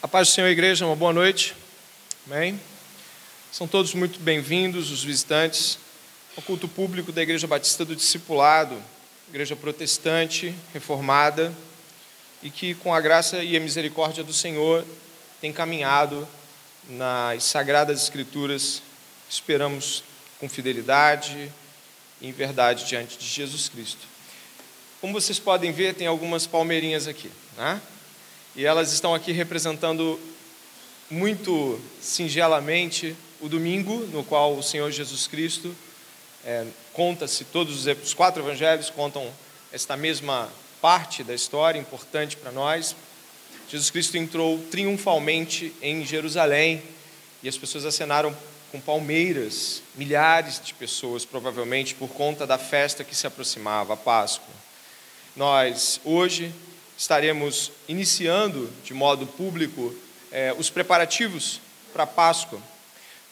[0.00, 1.56] A paz do Senhor, igreja, uma boa noite.
[2.24, 2.60] Amém?
[3.50, 5.76] São todos muito bem-vindos, os visitantes,
[6.36, 8.80] ao culto público da Igreja Batista do Discipulado,
[9.28, 11.52] igreja protestante, reformada,
[12.44, 14.86] e que, com a graça e a misericórdia do Senhor,
[15.40, 16.28] tem caminhado
[16.90, 18.80] nas sagradas Escrituras,
[19.28, 20.04] esperamos
[20.38, 21.50] com fidelidade
[22.20, 24.06] e em verdade diante de Jesus Cristo.
[25.00, 27.82] Como vocês podem ver, tem algumas palmeirinhas aqui, né?
[28.58, 30.18] E elas estão aqui representando
[31.08, 35.72] muito singelamente o domingo no qual o Senhor Jesus Cristo
[36.44, 39.32] é, conta-se todos os quatro evangelhos contam
[39.72, 42.96] esta mesma parte da história importante para nós.
[43.70, 46.82] Jesus Cristo entrou triunfalmente em Jerusalém
[47.44, 48.36] e as pessoas acenaram
[48.72, 54.52] com palmeiras, milhares de pessoas provavelmente por conta da festa que se aproximava, a Páscoa.
[55.36, 56.52] Nós hoje
[56.98, 59.94] estaremos iniciando de modo público
[60.32, 61.60] eh, os preparativos
[61.92, 62.60] para a Páscoa.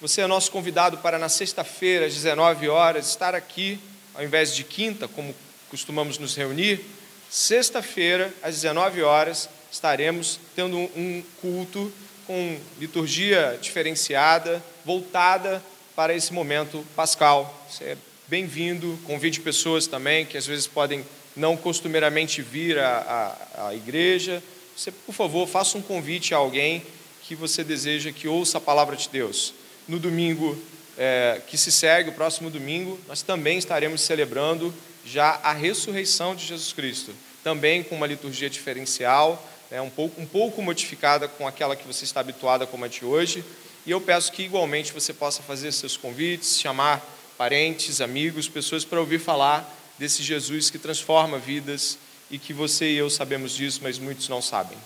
[0.00, 3.80] Você é nosso convidado para na sexta-feira, às 19 horas, estar aqui,
[4.14, 5.34] ao invés de quinta, como
[5.68, 6.80] costumamos nos reunir.
[7.28, 11.92] Sexta-feira, às 19 horas, estaremos tendo um culto
[12.24, 15.62] com liturgia diferenciada, voltada
[15.96, 17.66] para esse momento pascal.
[17.68, 17.96] Você é
[18.28, 21.04] bem-vindo, convide pessoas também que às vezes podem
[21.36, 24.42] não costumeiramente vir à, igreja,
[24.74, 26.82] você, por favor, faça um convite a alguém
[27.22, 29.52] que você deseja que ouça a palavra de Deus.
[29.86, 30.58] No domingo
[30.96, 34.72] é, que se segue, o próximo domingo, nós também estaremos celebrando
[35.04, 37.12] já a ressurreição de Jesus Cristo,
[37.44, 42.04] também com uma liturgia diferencial, né, um, pouco, um pouco modificada com aquela que você
[42.04, 43.44] está habituada como a de hoje.
[43.84, 47.04] E eu peço que igualmente você possa fazer seus convites, chamar
[47.36, 51.98] parentes, amigos, pessoas para ouvir falar desse Jesus que transforma vidas
[52.30, 54.76] e que você e eu sabemos disso, mas muitos não sabem,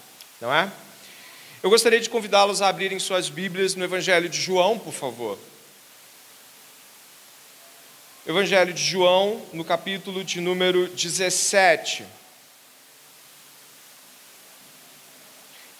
[0.40, 0.70] não é?
[1.62, 5.38] Eu gostaria de convidá-los a abrirem suas Bíblias no Evangelho de João, por favor.
[8.26, 12.04] Evangelho de João, no capítulo de número 17.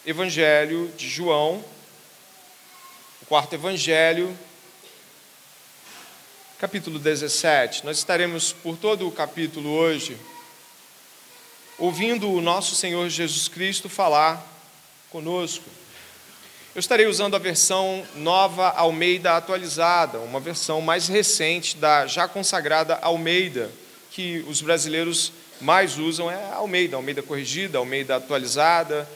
[0.05, 1.65] Evangelho de João,
[3.23, 4.37] o quarto evangelho,
[6.61, 7.87] capítulo 17.
[7.87, 10.15] Nós estaremos por todo o capítulo hoje
[11.79, 14.47] ouvindo o nosso Senhor Jesus Cristo falar
[15.09, 15.65] conosco.
[16.75, 22.95] Eu estarei usando a versão nova Almeida atualizada, uma versão mais recente da já consagrada
[22.97, 23.71] Almeida,
[24.11, 25.33] que os brasileiros
[25.63, 29.09] mais usam é a Almeida, Almeida corrigida, Almeida atualizada.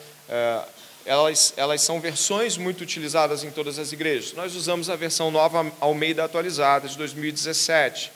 [1.07, 4.33] Elas, elas são versões muito utilizadas em todas as igrejas.
[4.33, 8.11] Nós usamos a versão nova Almeida atualizada de 2017.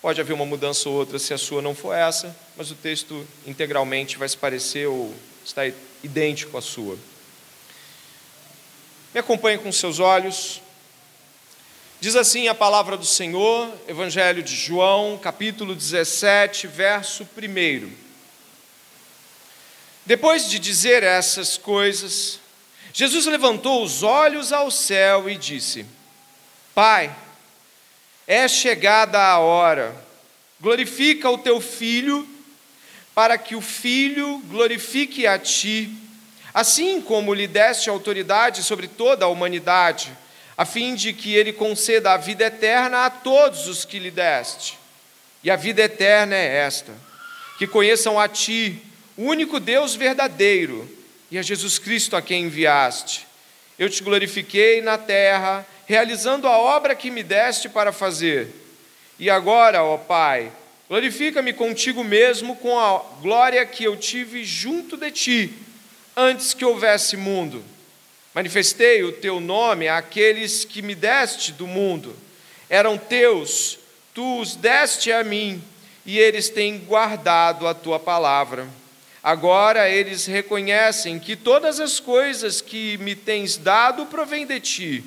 [0.00, 3.26] Pode haver uma mudança ou outra se a sua não for essa, mas o texto
[3.46, 5.12] integralmente vai se parecer ou
[5.44, 5.62] está
[6.02, 6.96] idêntico à sua.
[9.12, 10.62] Me acompanhe com seus olhos.
[12.00, 18.01] Diz assim a palavra do Senhor, Evangelho de João, capítulo 17, verso 1.
[20.04, 22.40] Depois de dizer essas coisas,
[22.92, 25.86] Jesus levantou os olhos ao céu e disse:
[26.74, 27.14] Pai,
[28.26, 29.94] é chegada a hora,
[30.60, 32.28] glorifica o teu filho,
[33.14, 35.94] para que o filho glorifique a ti,
[36.52, 40.12] assim como lhe deste autoridade sobre toda a humanidade,
[40.56, 44.78] a fim de que ele conceda a vida eterna a todos os que lhe deste.
[45.44, 46.92] E a vida eterna é esta:
[47.56, 48.82] que conheçam a ti,
[49.16, 50.88] o único Deus verdadeiro,
[51.30, 53.26] e a Jesus Cristo a quem enviaste.
[53.78, 58.48] Eu te glorifiquei na terra, realizando a obra que me deste para fazer.
[59.18, 60.52] E agora, ó Pai,
[60.88, 65.54] glorifica-me contigo mesmo com a glória que eu tive junto de ti,
[66.14, 67.64] antes que houvesse mundo.
[68.34, 72.14] Manifestei o teu nome àqueles que me deste do mundo.
[72.68, 73.78] Eram teus,
[74.14, 75.62] tu os deste a mim,
[76.04, 78.68] e eles têm guardado a tua palavra.
[79.22, 85.04] Agora eles reconhecem que todas as coisas que me tens dado provêm de ti,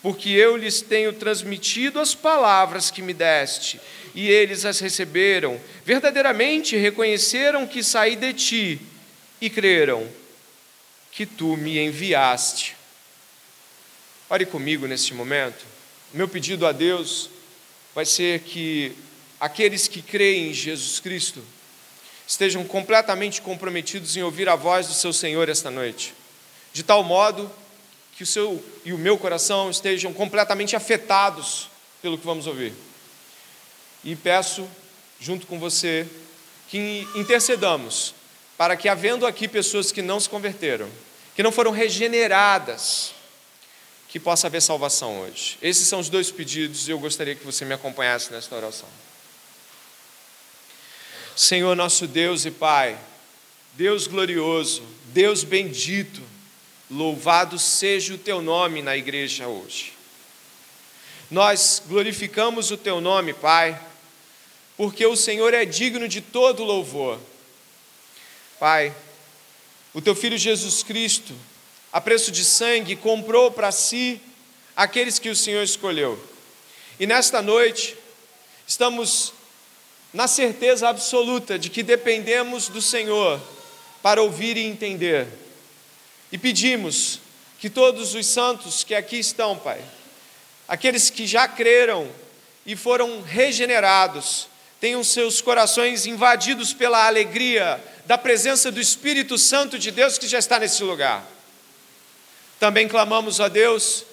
[0.00, 3.78] porque eu lhes tenho transmitido as palavras que me deste,
[4.14, 5.60] e eles as receberam.
[5.84, 8.80] Verdadeiramente reconheceram que saí de ti
[9.42, 10.08] e creram
[11.12, 12.74] que tu me enviaste.
[14.30, 15.66] Ore comigo neste momento.
[16.14, 17.28] Meu pedido a Deus
[17.94, 18.96] vai ser que
[19.38, 21.44] aqueles que creem em Jesus Cristo
[22.30, 26.14] estejam completamente comprometidos em ouvir a voz do seu Senhor esta noite,
[26.72, 27.50] de tal modo
[28.16, 31.68] que o seu e o meu coração estejam completamente afetados
[32.00, 32.72] pelo que vamos ouvir.
[34.04, 34.64] E peço,
[35.18, 36.06] junto com você,
[36.68, 38.14] que intercedamos
[38.56, 40.88] para que, havendo aqui pessoas que não se converteram,
[41.34, 43.12] que não foram regeneradas,
[44.08, 45.58] que possa haver salvação hoje.
[45.60, 48.88] Esses são os dois pedidos e eu gostaria que você me acompanhasse nesta oração.
[51.36, 52.98] Senhor nosso Deus e Pai,
[53.74, 56.22] Deus glorioso, Deus bendito,
[56.90, 59.92] louvado seja o teu nome na igreja hoje.
[61.30, 63.80] Nós glorificamos o teu nome, Pai,
[64.76, 67.18] porque o Senhor é digno de todo louvor.
[68.58, 68.94] Pai,
[69.94, 71.34] o teu filho Jesus Cristo,
[71.92, 74.20] a preço de sangue, comprou para si
[74.76, 76.22] aqueles que o Senhor escolheu.
[76.98, 77.96] E nesta noite,
[78.66, 79.32] estamos
[80.12, 83.40] na certeza absoluta de que dependemos do Senhor
[84.02, 85.28] para ouvir e entender.
[86.32, 87.20] E pedimos
[87.58, 89.80] que todos os santos que aqui estão, Pai,
[90.66, 92.08] aqueles que já creram
[92.64, 94.48] e foram regenerados,
[94.80, 100.38] tenham seus corações invadidos pela alegria da presença do Espírito Santo de Deus que já
[100.38, 101.24] está nesse lugar.
[102.58, 104.04] Também clamamos a Deus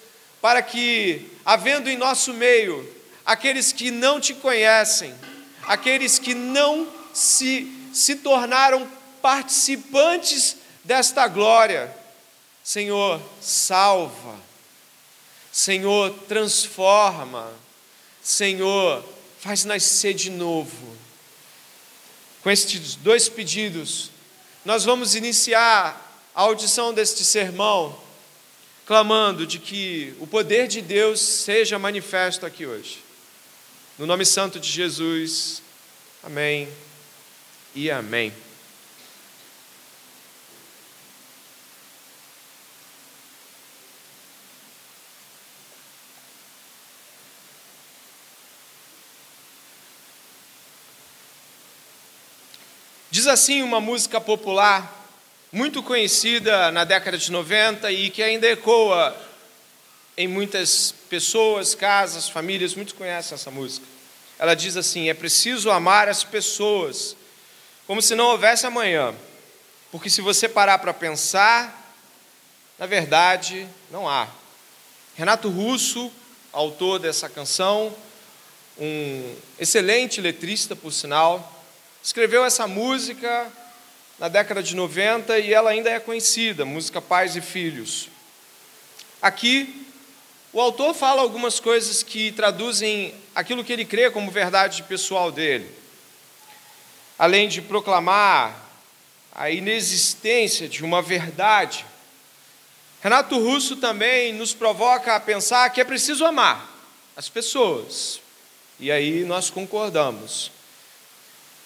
[0.41, 2.87] para que, havendo em nosso meio
[3.25, 5.13] aqueles que não te conhecem,
[5.67, 8.89] aqueles que não se, se tornaram
[9.21, 11.93] participantes desta glória.
[12.63, 14.39] Senhor, salva.
[15.51, 17.51] Senhor, transforma.
[18.21, 19.03] Senhor,
[19.39, 20.95] faz nascer de novo.
[22.41, 24.11] Com estes dois pedidos,
[24.63, 26.03] nós vamos iniciar
[26.33, 27.97] a audição deste sermão,
[28.85, 33.06] clamando de que o poder de Deus seja manifesto aqui hoje.
[33.97, 35.63] No nome santo de Jesus,
[36.21, 36.69] amém
[37.73, 38.31] e amém.
[53.09, 55.09] Diz assim uma música popular,
[55.51, 59.17] muito conhecida na década de 90 e que ainda ecoa
[60.15, 63.85] em muitas pessoas, casas, famílias, muitos conhecem essa música.
[64.37, 67.15] Ela diz assim: é preciso amar as pessoas
[67.87, 69.15] como se não houvesse amanhã,
[69.91, 71.95] porque se você parar para pensar,
[72.77, 74.27] na verdade, não há.
[75.15, 76.11] Renato Russo,
[76.51, 77.95] autor dessa canção,
[78.77, 81.63] um excelente letrista, por sinal,
[82.03, 83.51] escreveu essa música
[84.19, 88.09] na década de 90 e ela ainda é conhecida, música Pais e Filhos.
[89.21, 89.86] Aqui
[90.53, 95.69] o autor fala algumas coisas que traduzem aquilo que ele crê como verdade pessoal dele.
[97.19, 98.55] Além de proclamar
[99.31, 101.85] a inexistência de uma verdade,
[103.01, 106.67] Renato Russo também nos provoca a pensar que é preciso amar
[107.15, 108.19] as pessoas.
[108.79, 110.51] E aí nós concordamos.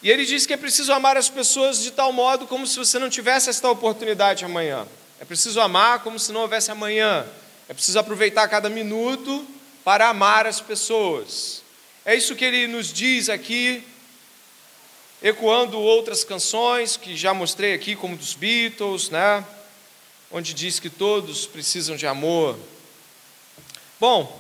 [0.04, 2.98] E ele diz que é preciso amar as pessoas de tal modo como se você
[2.98, 4.88] não tivesse esta oportunidade amanhã.
[5.20, 7.26] É preciso amar como se não houvesse amanhã.
[7.72, 9.48] É preciso aproveitar cada minuto
[9.82, 11.64] para amar as pessoas.
[12.04, 13.82] É isso que ele nos diz aqui,
[15.24, 19.46] ecoando outras canções que já mostrei aqui, como dos Beatles, né?
[20.30, 22.60] Onde diz que todos precisam de amor.
[24.02, 24.38] Bom,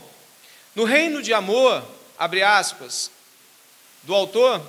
[0.75, 1.85] no reino de amor,
[2.19, 3.09] abre aspas,
[4.03, 4.61] do autor,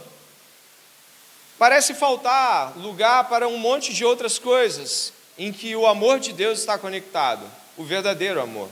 [1.59, 6.61] parece faltar lugar para um monte de outras coisas em que o amor de Deus
[6.61, 8.69] está conectado o verdadeiro amor.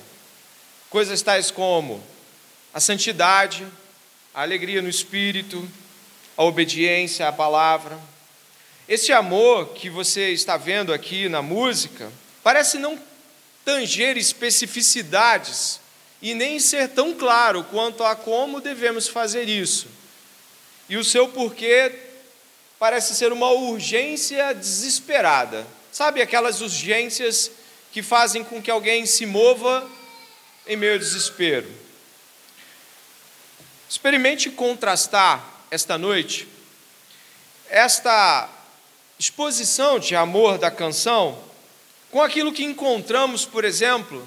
[0.88, 2.02] Coisas tais como
[2.72, 3.66] a santidade,
[4.34, 5.68] a alegria no espírito,
[6.36, 7.98] a obediência à palavra.
[8.88, 12.10] Esse amor que você está vendo aqui na música
[12.42, 12.98] parece não
[13.64, 15.80] tanger especificidades
[16.22, 19.86] e nem ser tão claro quanto a como devemos fazer isso.
[20.88, 21.92] E o seu porquê
[22.78, 25.66] parece ser uma urgência desesperada.
[25.92, 27.50] Sabe aquelas urgências
[27.92, 29.88] que fazem com que alguém se mova
[30.66, 31.68] em meio ao desespero.
[33.88, 36.48] Experimente contrastar esta noite
[37.70, 38.50] esta
[39.16, 41.38] exposição de amor da canção
[42.10, 44.26] com aquilo que encontramos, por exemplo,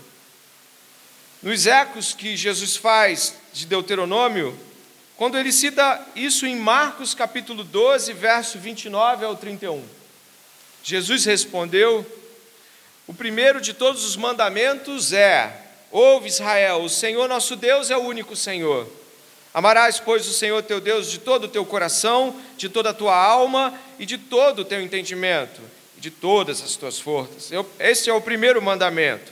[1.42, 4.58] nos ecos que Jesus faz de Deuteronômio,
[5.18, 9.84] quando ele cita isso em Marcos capítulo 12, verso 29 ao 31.
[10.82, 12.06] Jesus respondeu:
[13.08, 15.52] o primeiro de todos os mandamentos é:
[15.92, 18.88] Ouve Israel, o Senhor nosso Deus é o único Senhor.
[19.54, 23.16] Amarás, pois, o Senhor teu Deus de todo o teu coração, de toda a tua
[23.16, 25.62] alma e de todo o teu entendimento,
[25.96, 27.52] e de todas as tuas forças.
[27.80, 29.32] Este é o primeiro mandamento.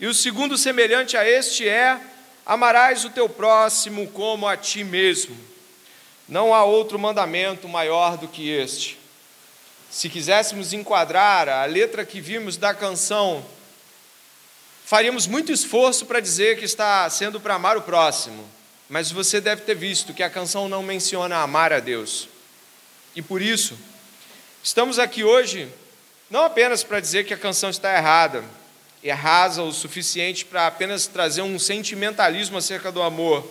[0.00, 2.00] E o segundo, semelhante a este, é:
[2.44, 5.36] Amarás o teu próximo como a ti mesmo.
[6.26, 8.99] Não há outro mandamento maior do que este.
[9.90, 13.44] Se quiséssemos enquadrar a letra que vimos da canção
[14.90, 18.44] faríamos muito esforço para dizer que está sendo para amar o próximo,
[18.88, 22.28] mas você deve ter visto que a canção não menciona amar a Deus.
[23.14, 23.78] E por isso,
[24.64, 25.68] estamos aqui hoje
[26.28, 28.42] não apenas para dizer que a canção está errada,
[29.00, 33.48] e rasa o suficiente para apenas trazer um sentimentalismo acerca do amor,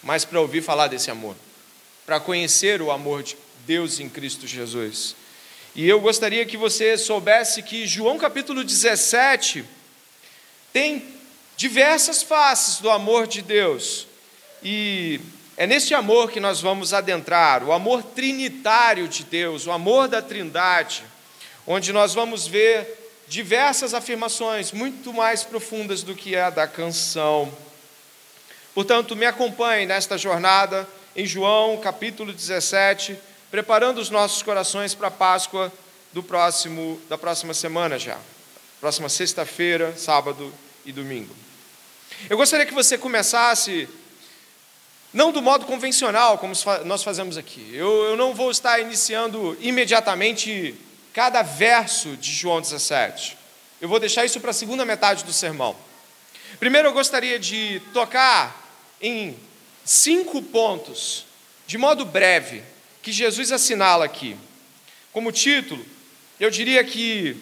[0.00, 1.34] mas para ouvir falar desse amor,
[2.06, 5.14] para conhecer o amor de Deus em Cristo Jesus.
[5.74, 9.64] E eu gostaria que você soubesse que João capítulo 17
[10.72, 11.04] tem
[11.56, 14.06] diversas faces do amor de Deus.
[14.62, 15.20] E
[15.56, 20.20] é neste amor que nós vamos adentrar, o amor trinitário de Deus, o amor da
[20.20, 21.04] Trindade,
[21.66, 27.52] onde nós vamos ver diversas afirmações muito mais profundas do que a da canção.
[28.74, 33.16] Portanto, me acompanhe nesta jornada em João capítulo 17,
[33.52, 35.70] preparando os nossos corações para a Páscoa
[36.10, 38.18] do próximo, da próxima semana já,
[38.80, 40.50] próxima sexta-feira, sábado
[40.86, 41.36] e domingo.
[42.30, 43.86] Eu gostaria que você começasse,
[45.12, 46.54] não do modo convencional, como
[46.86, 47.70] nós fazemos aqui.
[47.74, 50.74] Eu, eu não vou estar iniciando imediatamente
[51.12, 53.36] cada verso de João 17.
[53.82, 55.76] Eu vou deixar isso para a segunda metade do sermão.
[56.58, 58.66] Primeiro, eu gostaria de tocar
[58.98, 59.36] em
[59.84, 61.26] cinco pontos,
[61.66, 62.71] de modo breve,
[63.02, 64.36] que Jesus assinala aqui.
[65.12, 65.84] Como título,
[66.38, 67.36] eu diria que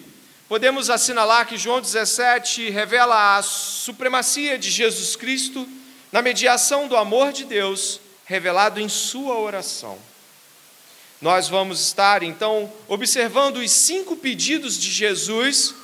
[0.49, 5.67] podemos assinalar que João 17 revela a supremacia de Jesus Cristo
[6.11, 9.97] na mediação do amor de Deus revelado em Sua oração.
[11.21, 15.75] Nós vamos estar então observando os cinco pedidos de Jesus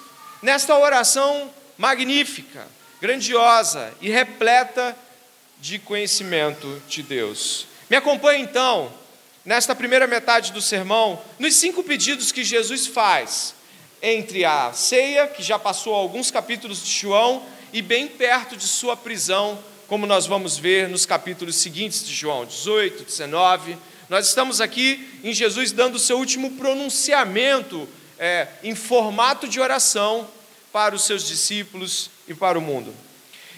[0.41, 2.67] nesta oração magnífica,
[2.99, 4.97] grandiosa e repleta
[5.61, 7.67] de conhecimento de Deus.
[7.89, 8.91] Me acompanhe então
[9.47, 13.55] nesta primeira metade do sermão nos cinco pedidos que Jesus faz
[14.01, 18.97] entre a ceia, que já passou alguns capítulos de João, e bem perto de sua
[18.97, 23.77] prisão, como nós vamos ver nos capítulos seguintes de João, 18, 19,
[24.09, 27.87] nós estamos aqui em Jesus dando o seu último pronunciamento
[28.19, 30.27] é, em formato de oração
[30.73, 32.93] para os seus discípulos e para o mundo.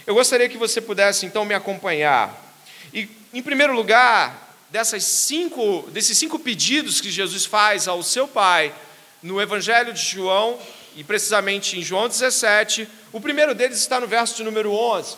[0.05, 2.55] Eu gostaria que você pudesse então me acompanhar.
[2.93, 8.73] E, em primeiro lugar, dessas cinco, desses cinco pedidos que Jesus faz ao seu Pai
[9.21, 10.59] no Evangelho de João,
[10.95, 15.17] e precisamente em João 17, o primeiro deles está no verso de número 11.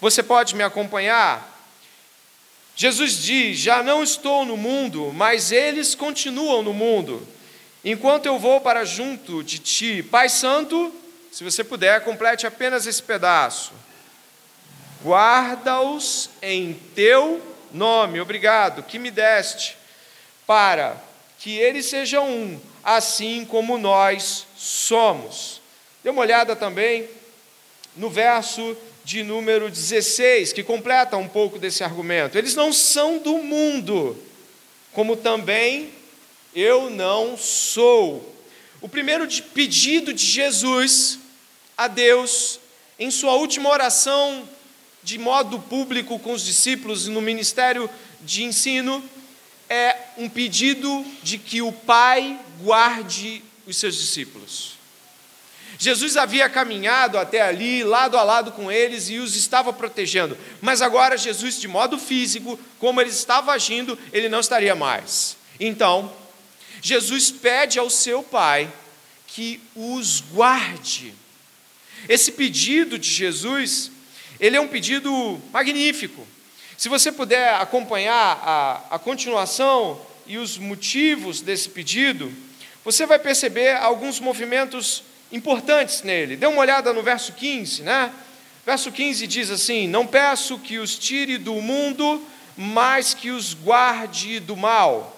[0.00, 1.58] Você pode me acompanhar?
[2.76, 7.26] Jesus diz: Já não estou no mundo, mas eles continuam no mundo.
[7.84, 10.94] Enquanto eu vou para junto de ti, Pai Santo,
[11.30, 13.72] se você puder, complete apenas esse pedaço.
[15.02, 19.76] Guarda-os em teu nome, obrigado, que me deste,
[20.46, 20.96] para
[21.38, 25.60] que eles sejam um, assim como nós somos.
[26.02, 27.08] Dê uma olhada também
[27.96, 32.36] no verso de número 16, que completa um pouco desse argumento.
[32.36, 34.16] Eles não são do mundo,
[34.92, 35.90] como também
[36.54, 38.34] eu não sou.
[38.80, 41.18] O primeiro pedido de Jesus
[41.76, 42.60] a Deus,
[42.98, 44.46] em sua última oração,
[45.02, 47.88] de modo público com os discípulos no ministério
[48.20, 49.02] de ensino,
[49.68, 54.80] é um pedido de que o Pai guarde os seus discípulos.
[55.78, 60.36] Jesus havia caminhado até ali, lado a lado com eles, e os estava protegendo.
[60.60, 65.38] Mas agora, Jesus, de modo físico, como ele estava agindo, ele não estaria mais.
[65.58, 66.12] Então,
[66.82, 68.70] Jesus pede ao seu Pai
[69.26, 71.14] que os guarde.
[72.08, 73.89] Esse pedido de Jesus,
[74.40, 76.26] ele é um pedido magnífico.
[76.76, 82.32] Se você puder acompanhar a, a continuação e os motivos desse pedido,
[82.82, 86.36] você vai perceber alguns movimentos importantes nele.
[86.36, 88.10] Dê uma olhada no verso 15, né?
[88.64, 92.24] Verso 15 diz assim: Não peço que os tire do mundo,
[92.56, 95.16] mas que os guarde do mal.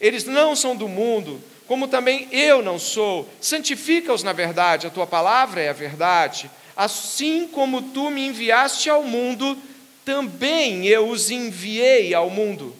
[0.00, 3.28] Eles não são do mundo, como também eu não sou.
[3.40, 6.50] Santifica-os na verdade, a tua palavra é a verdade.
[6.78, 9.58] Assim como tu me enviaste ao mundo,
[10.04, 12.72] também eu os enviei ao mundo.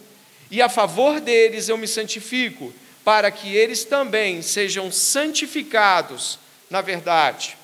[0.48, 2.72] E a favor deles eu me santifico,
[3.04, 6.38] para que eles também sejam santificados
[6.70, 7.56] na verdade.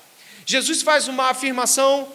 [0.45, 2.07] Jesus faz uma afirmação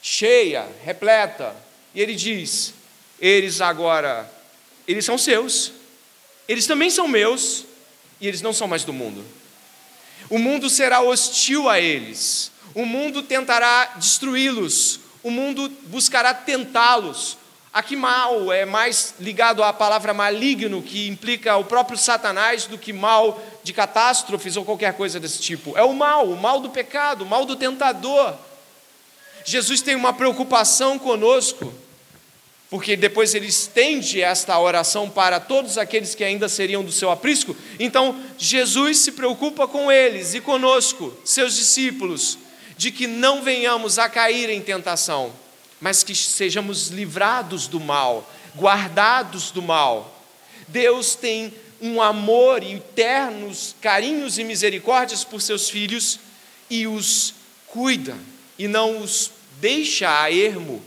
[0.00, 1.54] cheia, repleta,
[1.94, 2.74] e ele diz:
[3.20, 4.30] eles agora,
[4.86, 5.72] eles são seus,
[6.48, 7.64] eles também são meus,
[8.20, 9.24] e eles não são mais do mundo.
[10.30, 17.36] O mundo será hostil a eles, o mundo tentará destruí-los, o mundo buscará tentá-los,
[17.72, 22.92] Aqui mal é mais ligado à palavra maligno, que implica o próprio Satanás, do que
[22.92, 25.76] mal de catástrofes ou qualquer coisa desse tipo.
[25.76, 28.34] É o mal, o mal do pecado, o mal do tentador.
[29.44, 31.72] Jesus tem uma preocupação conosco,
[32.70, 37.54] porque depois ele estende esta oração para todos aqueles que ainda seriam do seu aprisco.
[37.78, 42.38] Então, Jesus se preocupa com eles e conosco, seus discípulos,
[42.78, 45.34] de que não venhamos a cair em tentação
[45.80, 50.22] mas que sejamos livrados do mal, guardados do mal.
[50.66, 56.18] Deus tem um amor e eternos carinhos e misericórdias por seus filhos
[56.68, 57.34] e os
[57.68, 58.16] cuida
[58.58, 59.30] e não os
[59.60, 60.82] deixa a ermo.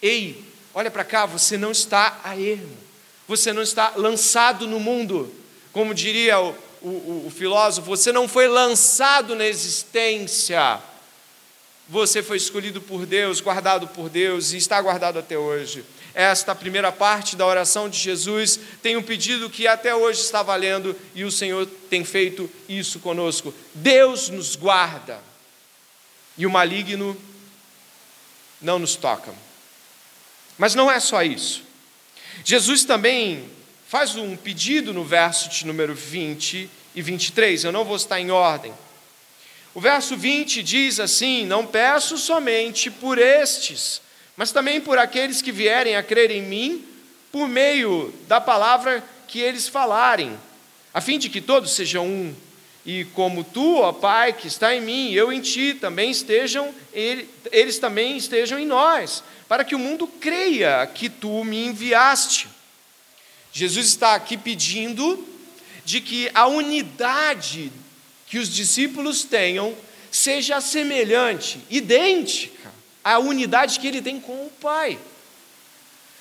[0.00, 2.76] Ei, olha para cá, você não está a ermo,
[3.26, 5.34] você não está lançado no mundo,
[5.72, 10.80] como diria o, o, o filósofo, você não foi lançado na existência
[11.88, 15.84] você foi escolhido por Deus, guardado por Deus e está guardado até hoje.
[16.14, 20.94] Esta primeira parte da oração de Jesus tem um pedido que até hoje está valendo
[21.14, 23.54] e o Senhor tem feito isso conosco.
[23.74, 25.20] Deus nos guarda
[26.36, 27.16] e o maligno
[28.60, 29.32] não nos toca.
[30.58, 31.62] Mas não é só isso.
[32.44, 33.48] Jesus também
[33.86, 38.30] faz um pedido no verso de número 20 e 23, eu não vou estar em
[38.30, 38.74] ordem.
[39.78, 44.02] O verso 20 diz assim: Não peço somente por estes,
[44.36, 46.84] mas também por aqueles que vierem a crer em mim,
[47.30, 50.36] por meio da palavra que eles falarem,
[50.92, 52.34] a fim de que todos sejam um.
[52.84, 57.78] E como tu, ó Pai, que está em mim, eu em ti, também estejam, eles
[57.78, 62.48] também estejam em nós, para que o mundo creia que tu me enviaste.
[63.52, 65.24] Jesus está aqui pedindo
[65.84, 67.70] de que a unidade
[68.28, 69.74] que os discípulos tenham
[70.10, 74.98] seja semelhante, idêntica à unidade que ele tem com o Pai.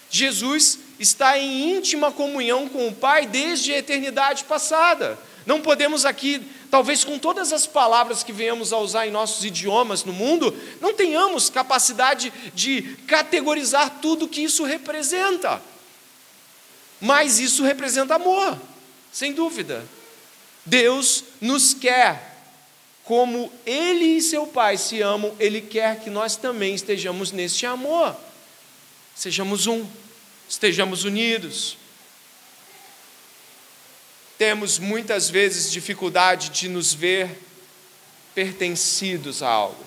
[0.10, 5.20] Jesus está em íntima comunhão com o Pai desde a eternidade passada.
[5.46, 10.04] Não podemos aqui, talvez com todas as palavras que venhamos a usar em nossos idiomas
[10.04, 15.62] no mundo, não tenhamos capacidade de categorizar tudo que isso representa.
[17.00, 18.58] Mas isso representa amor,
[19.12, 19.86] sem dúvida.
[20.68, 22.36] Deus nos quer.
[23.04, 28.16] Como Ele e seu Pai se amam, Ele quer que nós também estejamos neste amor.
[29.16, 29.88] Sejamos um,
[30.48, 31.78] estejamos unidos.
[34.38, 37.42] Temos muitas vezes dificuldade de nos ver
[38.36, 39.87] pertencidos a algo.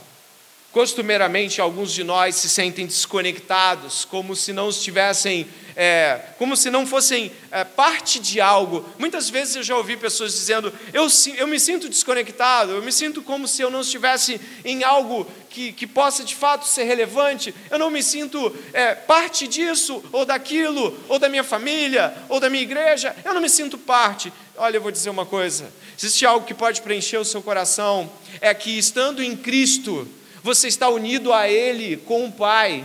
[0.73, 6.87] Costumeiramente, alguns de nós se sentem desconectados, como se não estivessem, é, como se não
[6.87, 8.89] fossem é, parte de algo.
[8.97, 13.21] Muitas vezes eu já ouvi pessoas dizendo: eu, eu me sinto desconectado, eu me sinto
[13.21, 17.77] como se eu não estivesse em algo que, que possa de fato ser relevante, eu
[17.77, 22.63] não me sinto é, parte disso, ou daquilo, ou da minha família, ou da minha
[22.63, 24.33] igreja, eu não me sinto parte.
[24.57, 28.09] Olha, eu vou dizer uma coisa: existe algo que pode preencher o seu coração,
[28.41, 30.07] é que estando em Cristo,
[30.43, 32.85] você está unido a Ele com o Pai.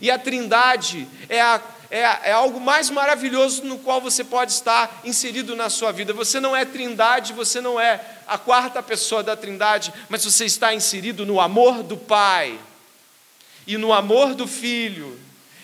[0.00, 5.00] E a Trindade é, a, é, é, algo mais maravilhoso no qual você pode estar
[5.04, 6.12] inserido na sua vida.
[6.12, 10.72] Você não é Trindade, você não é a quarta pessoa da Trindade, mas você está
[10.72, 12.56] inserido no amor do Pai
[13.66, 15.18] e no amor do Filho,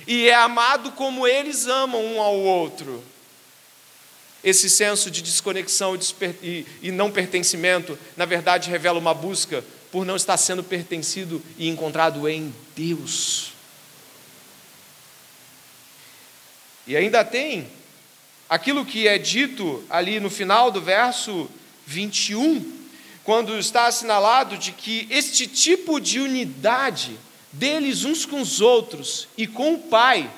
[0.06, 3.02] e é amado como eles amam um ao outro.
[4.42, 5.98] Esse senso de desconexão
[6.82, 12.28] e não pertencimento, na verdade, revela uma busca por não estar sendo pertencido e encontrado
[12.28, 13.52] em Deus.
[16.86, 17.66] E ainda tem
[18.48, 21.48] aquilo que é dito ali no final do verso
[21.86, 22.86] 21,
[23.24, 27.18] quando está assinalado de que este tipo de unidade
[27.50, 30.30] deles uns com os outros e com o Pai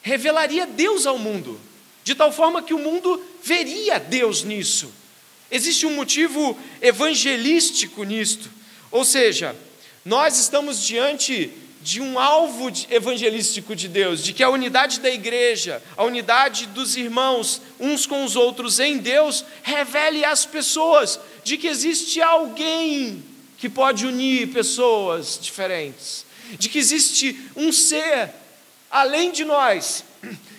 [0.00, 1.60] revelaria Deus ao mundo,
[2.04, 4.92] de tal forma que o mundo veria Deus nisso.
[5.50, 8.50] Existe um motivo evangelístico nisto.
[8.90, 9.54] Ou seja,
[10.04, 15.80] nós estamos diante de um alvo evangelístico de Deus, de que a unidade da igreja,
[15.96, 21.68] a unidade dos irmãos uns com os outros em Deus, revele às pessoas de que
[21.68, 23.22] existe alguém
[23.56, 26.26] que pode unir pessoas diferentes,
[26.58, 28.30] de que existe um ser
[28.90, 30.04] além de nós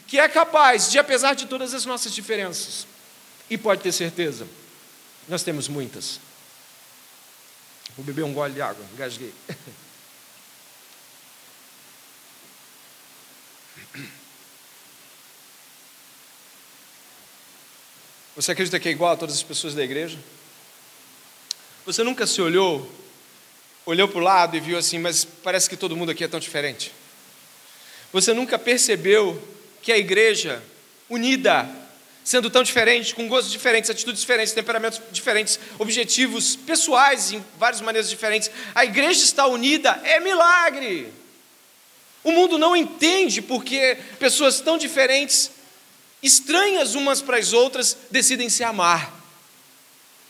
[0.07, 2.87] que é capaz de, apesar de todas as nossas diferenças,
[3.49, 4.47] e pode ter certeza,
[5.27, 6.21] nós temos muitas
[7.97, 9.33] Vou beber um gole de água, engasguei.
[18.35, 20.19] Você acredita que é igual a todas as pessoas da igreja?
[21.87, 22.87] Você nunca se olhou,
[23.83, 26.39] olhou para o lado e viu assim, mas parece que todo mundo aqui é tão
[26.39, 26.93] diferente?
[28.13, 29.41] Você nunca percebeu
[29.81, 30.61] que a igreja,
[31.09, 31.67] unida,
[32.27, 38.09] sendo tão diferente, com gostos diferentes, atitudes diferentes, temperamentos diferentes, objetivos pessoais em várias maneiras
[38.09, 41.13] diferentes, a igreja está unida, é milagre.
[42.25, 45.51] O mundo não entende porque pessoas tão diferentes,
[46.21, 49.09] estranhas umas para as outras, decidem se amar.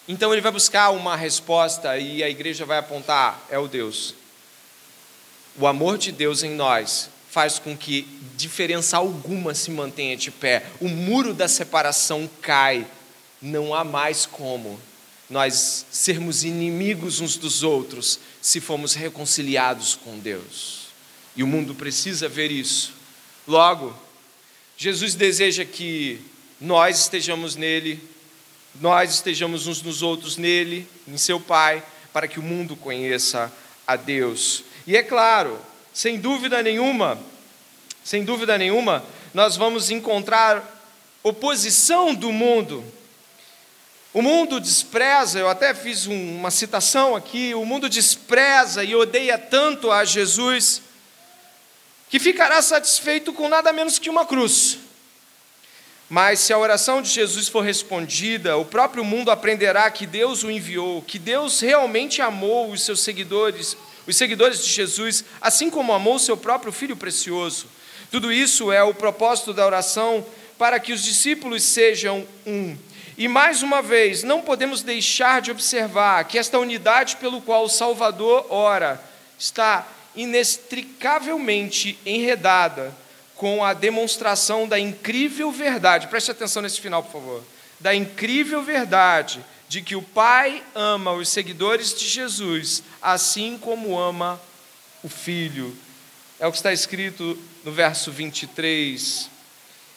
[0.07, 4.13] Então ele vai buscar uma resposta e a igreja vai apontar: é o Deus.
[5.60, 8.02] O amor de Deus em nós faz com que
[8.36, 10.65] diferença alguma se mantenha de pé.
[10.82, 12.84] O muro da separação cai.
[13.39, 14.82] Não há mais como
[15.30, 20.88] nós sermos inimigos uns dos outros se formos reconciliados com Deus.
[21.36, 22.93] E o mundo precisa ver isso.
[23.47, 23.95] Logo,
[24.76, 26.19] Jesus deseja que
[26.60, 28.02] nós estejamos nele,
[28.82, 33.54] nós estejamos uns nos outros nele, em seu Pai, para que o mundo conheça
[33.86, 34.63] a Deus.
[34.88, 35.60] E é claro,
[35.97, 37.17] sem dúvida nenhuma,
[38.03, 40.63] sem dúvida nenhuma, nós vamos encontrar
[41.23, 42.86] oposição do mundo.
[44.13, 49.91] O mundo despreza, eu até fiz uma citação aqui, o mundo despreza e odeia tanto
[49.91, 50.83] a Jesus,
[52.12, 54.77] que ficará satisfeito com nada menos que uma cruz.
[56.07, 60.51] Mas se a oração de Jesus for respondida, o próprio mundo aprenderá que Deus o
[60.51, 63.75] enviou, que Deus realmente amou os seus seguidores,
[64.07, 67.67] os seguidores de Jesus, assim como amou seu próprio filho precioso.
[68.09, 70.25] Tudo isso é o propósito da oração
[70.57, 72.75] para que os discípulos sejam um.
[73.17, 77.69] E mais uma vez, não podemos deixar de observar que esta unidade pelo qual o
[77.69, 79.01] Salvador ora
[79.37, 82.95] está inextricavelmente enredada
[83.35, 86.07] com a demonstração da incrível verdade.
[86.07, 87.43] Preste atenção nesse final, por favor.
[87.79, 94.41] Da incrível verdade de que o Pai ama os seguidores de Jesus, assim como ama
[95.03, 95.75] o Filho.
[96.39, 99.30] É o que está escrito no verso 23.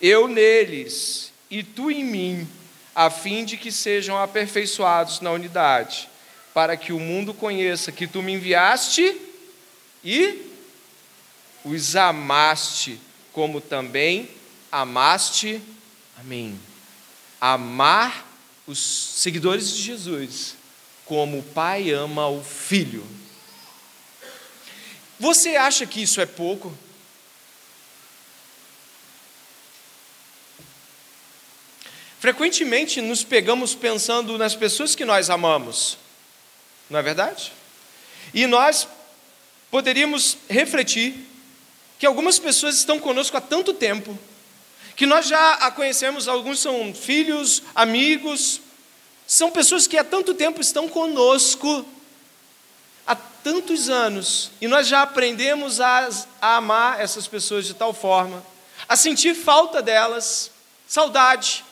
[0.01, 2.49] Eu neles e tu em mim,
[2.95, 6.09] a fim de que sejam aperfeiçoados na unidade,
[6.53, 9.21] para que o mundo conheça que tu me enviaste
[10.03, 10.51] e
[11.65, 12.99] os amaste
[13.33, 14.29] como também
[14.73, 15.61] amaste
[16.19, 16.59] a mim.
[17.41, 18.30] Amar
[18.71, 20.55] os seguidores de Jesus
[21.05, 23.05] como o pai ama o filho.
[25.19, 26.73] Você acha que isso é pouco?
[32.21, 35.99] Frequentemente nos pegamos pensando nas pessoas que nós amamos,
[36.89, 37.53] não é verdade?
[38.33, 38.87] E nós
[39.69, 41.27] poderíamos refletir
[41.99, 44.17] que algumas pessoas estão conosco há tanto tempo,
[45.01, 48.61] que nós já a conhecemos, alguns são filhos, amigos,
[49.27, 51.87] são pessoas que há tanto tempo estão conosco,
[53.07, 56.07] há tantos anos, e nós já aprendemos a,
[56.39, 58.45] a amar essas pessoas de tal forma,
[58.87, 60.51] a sentir falta delas,
[60.87, 61.65] saudade,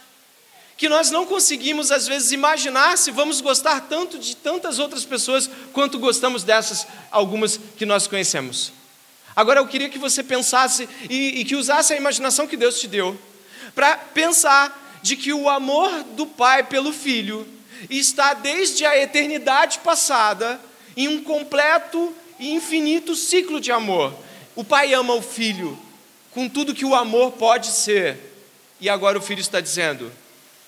[0.79, 5.51] que nós não conseguimos às vezes imaginar se vamos gostar tanto de tantas outras pessoas
[5.75, 8.78] quanto gostamos dessas algumas que nós conhecemos.
[9.35, 12.89] Agora eu queria que você pensasse e, e que usasse a imaginação que Deus te
[12.89, 13.19] deu
[13.75, 17.47] para pensar de que o amor do Pai pelo Filho
[17.89, 20.61] está desde a eternidade passada
[20.97, 24.13] em um completo e infinito ciclo de amor.
[24.57, 25.79] O Pai ama o Filho
[26.33, 28.19] com tudo que o amor pode ser.
[28.81, 30.13] E agora o Filho está dizendo: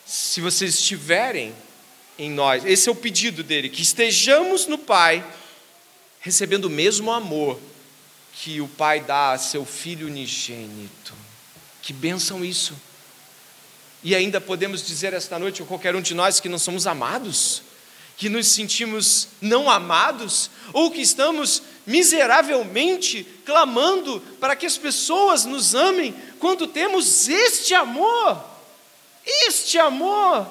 [0.07, 1.53] se vocês estiverem
[2.19, 5.25] em nós, esse é o pedido dele, que estejamos no Pai,
[6.21, 7.59] recebendo o mesmo amor
[8.43, 11.13] que o Pai dá a seu Filho unigênito.
[11.83, 12.75] Que bênção isso!
[14.03, 17.63] E ainda podemos dizer esta noite, ou qualquer um de nós, que não somos amados,
[18.17, 25.75] que nos sentimos não amados, ou que estamos miseravelmente clamando para que as pessoas nos
[25.75, 28.43] amem, quando temos este amor,
[29.47, 30.47] este amor.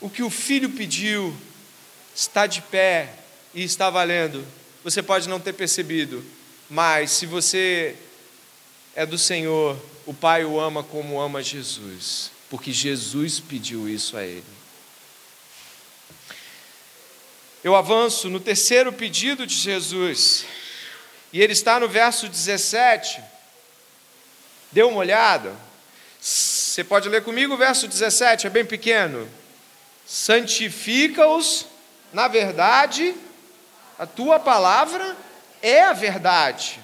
[0.00, 1.36] O que o filho pediu
[2.14, 3.14] está de pé
[3.52, 4.46] e está valendo
[4.82, 6.24] você pode não ter percebido,
[6.68, 7.96] mas se você
[8.94, 14.24] é do Senhor, o Pai o ama como ama Jesus, porque Jesus pediu isso a
[14.24, 14.44] ele.
[17.62, 20.46] Eu avanço no terceiro pedido de Jesus,
[21.32, 23.20] e ele está no verso 17.
[24.72, 25.54] Dê uma olhada.
[26.18, 29.28] Você pode ler comigo o verso 17, é bem pequeno.
[30.06, 31.66] Santifica-os
[32.12, 33.14] na verdade
[34.00, 35.14] a tua palavra
[35.60, 36.80] é a verdade.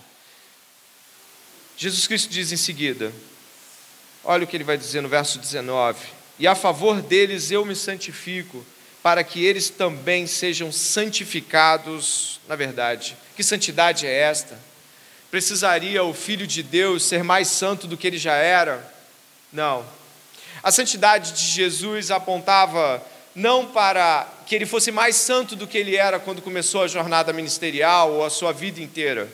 [1.75, 3.11] Jesus Cristo diz em seguida,
[4.23, 5.99] olha o que ele vai dizer no verso 19:
[6.39, 8.63] E a favor deles eu me santifico,
[9.03, 13.17] para que eles também sejam santificados na verdade.
[13.35, 14.59] Que santidade é esta?
[15.31, 18.95] Precisaria o Filho de Deus ser mais santo do que ele já era?
[19.51, 19.87] Não.
[20.63, 23.03] A santidade de Jesus apontava
[23.37, 27.35] não para que ele fosse mais santo do que ele era quando começou a jornada
[27.35, 29.29] ministerial ou a sua vida inteira.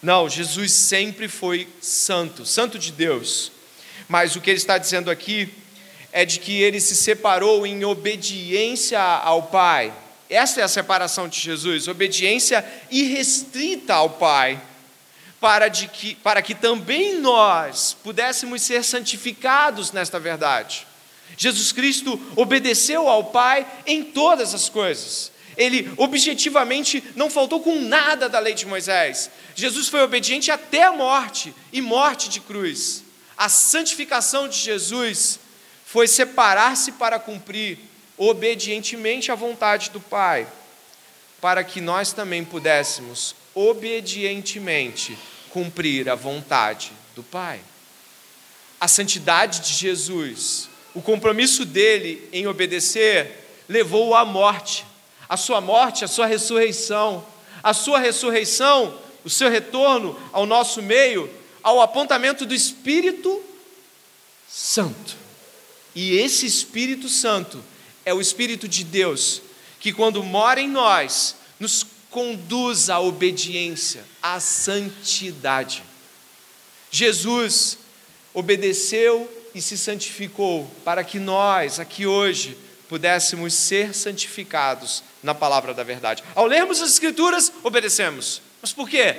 [0.00, 3.50] Não, Jesus sempre foi santo, santo de Deus.
[4.08, 5.52] Mas o que ele está dizendo aqui
[6.12, 9.92] é de que ele se separou em obediência ao Pai.
[10.30, 14.60] Essa é a separação de Jesus, obediência irrestrita ao Pai,
[15.40, 20.87] para, de que, para que também nós pudéssemos ser santificados nesta verdade.
[21.36, 25.30] Jesus Cristo obedeceu ao Pai em todas as coisas.
[25.56, 29.28] Ele objetivamente não faltou com nada da lei de Moisés.
[29.56, 33.02] Jesus foi obediente até a morte e morte de cruz.
[33.36, 35.40] A santificação de Jesus
[35.84, 37.78] foi separar-se para cumprir
[38.16, 40.46] obedientemente a vontade do Pai,
[41.40, 45.18] para que nós também pudéssemos obedientemente
[45.50, 47.60] cumprir a vontade do Pai.
[48.80, 53.30] A santidade de Jesus o compromisso dele em obedecer
[53.68, 54.84] levou-o à morte.
[55.28, 57.24] A sua morte, a sua ressurreição.
[57.62, 61.32] A sua ressurreição, o seu retorno ao nosso meio,
[61.62, 63.40] ao apontamento do Espírito
[64.48, 65.16] Santo.
[65.94, 67.64] E esse Espírito Santo
[68.04, 69.40] é o Espírito de Deus,
[69.78, 75.80] que quando mora em nós, nos conduz à obediência, à santidade.
[76.90, 77.78] Jesus
[78.34, 82.56] obedeceu e se santificou para que nós, aqui hoje,
[82.88, 86.22] pudéssemos ser santificados na palavra da verdade.
[86.32, 88.40] Ao lermos as Escrituras, obedecemos.
[88.62, 89.16] Mas por quê?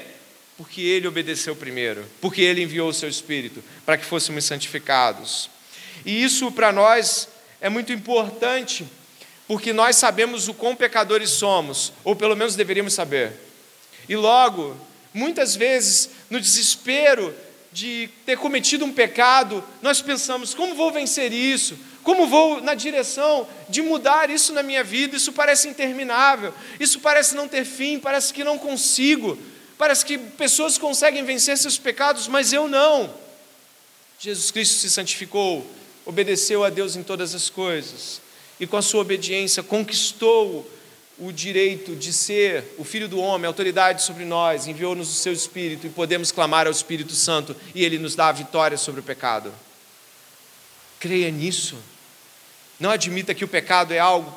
[0.57, 5.49] Porque Ele obedeceu primeiro, porque Ele enviou o Seu Espírito para que fôssemos santificados.
[6.05, 7.27] E isso para nós
[7.59, 8.87] é muito importante,
[9.45, 13.33] porque nós sabemos o quão pecadores somos, ou pelo menos deveríamos saber.
[14.07, 14.77] E logo,
[15.13, 17.35] muitas vezes, no desespero
[17.71, 21.77] de ter cometido um pecado, nós pensamos: como vou vencer isso?
[22.03, 25.15] Como vou na direção de mudar isso na minha vida?
[25.15, 29.37] Isso parece interminável, isso parece não ter fim, parece que não consigo,
[29.77, 33.13] parece que pessoas conseguem vencer seus pecados, mas eu não.
[34.17, 35.65] Jesus Cristo se santificou,
[36.05, 38.21] obedeceu a Deus em todas as coisas,
[38.59, 40.69] e com a sua obediência conquistou
[41.19, 45.87] o direito de ser o Filho do Homem, autoridade sobre nós, enviou-nos o seu Espírito
[45.87, 49.53] e podemos clamar ao Espírito Santo e ele nos dá a vitória sobre o pecado.
[50.99, 51.77] Creia nisso.
[52.79, 54.33] Não admita que o pecado é algo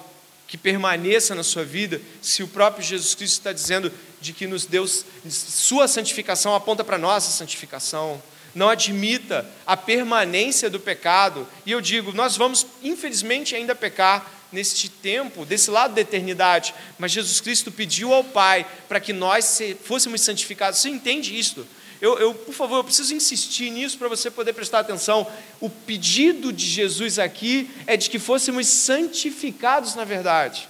[0.52, 3.90] que permaneça na sua vida, se o próprio Jesus Cristo está dizendo
[4.20, 4.86] de que nos deu
[5.26, 8.22] sua santificação aponta para nossa santificação.
[8.54, 11.48] Não admita a permanência do pecado.
[11.64, 17.12] E eu digo, nós vamos infelizmente ainda pecar, neste tempo, desse lado da eternidade, mas
[17.12, 20.80] Jesus Cristo pediu ao Pai para que nós fôssemos santificados.
[20.80, 21.66] Você entende isto?
[22.00, 25.24] Eu, eu, por favor, eu preciso insistir nisso para você poder prestar atenção.
[25.60, 30.68] O pedido de Jesus aqui é de que fôssemos santificados na verdade,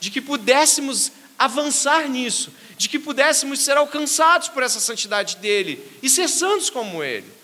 [0.00, 6.08] de que pudéssemos avançar nisso, de que pudéssemos ser alcançados por essa santidade dele e
[6.08, 7.35] ser santos como ele.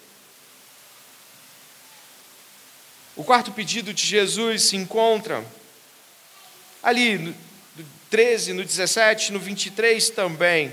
[3.14, 5.44] O quarto pedido de Jesus se encontra
[6.82, 7.34] ali no
[8.10, 10.72] 13, no 17, no 23 também.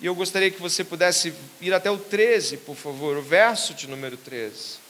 [0.00, 3.86] E eu gostaria que você pudesse ir até o 13, por favor, o verso de
[3.86, 4.82] número 13.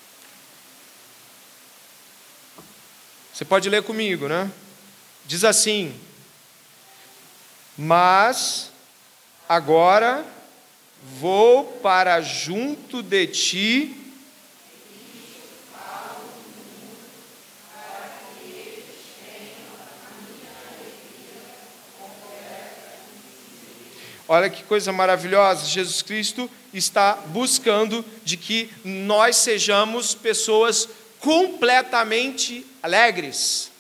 [3.33, 4.51] Você pode ler comigo, né?
[5.27, 5.95] Diz assim:
[7.77, 8.71] Mas
[9.49, 10.25] agora
[11.19, 14.02] vou para junto de ti
[24.29, 33.71] Olha que coisa maravilhosa, Jesus Cristo está buscando de que nós sejamos pessoas completamente alegres,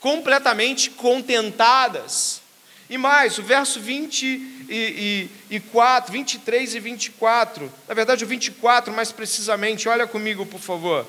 [0.00, 2.42] completamente contentadas.
[2.88, 10.06] E mais, o verso 24, 23 e 24, na verdade o 24 mais precisamente, olha
[10.06, 11.04] comigo por favor.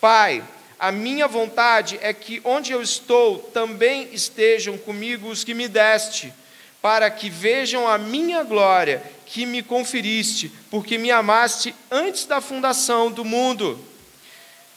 [0.00, 0.42] Pai,
[0.78, 6.32] a minha vontade é que onde eu estou também estejam comigo os que me deste
[6.80, 13.10] para que vejam a minha glória que me conferiste, porque me amaste antes da fundação
[13.10, 13.78] do mundo.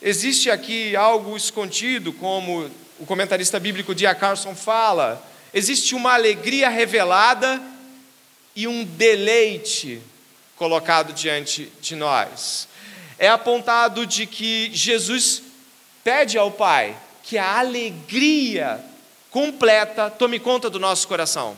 [0.02, 7.62] Existe aqui algo escondido, como o comentarista bíblico Dia Carson fala, existe uma alegria revelada
[8.56, 10.02] e um deleite
[10.56, 12.68] colocado diante de nós.
[13.18, 15.44] É apontado de que Jesus
[16.04, 18.84] pede ao Pai que a alegria
[19.30, 21.56] completa tome conta do nosso coração.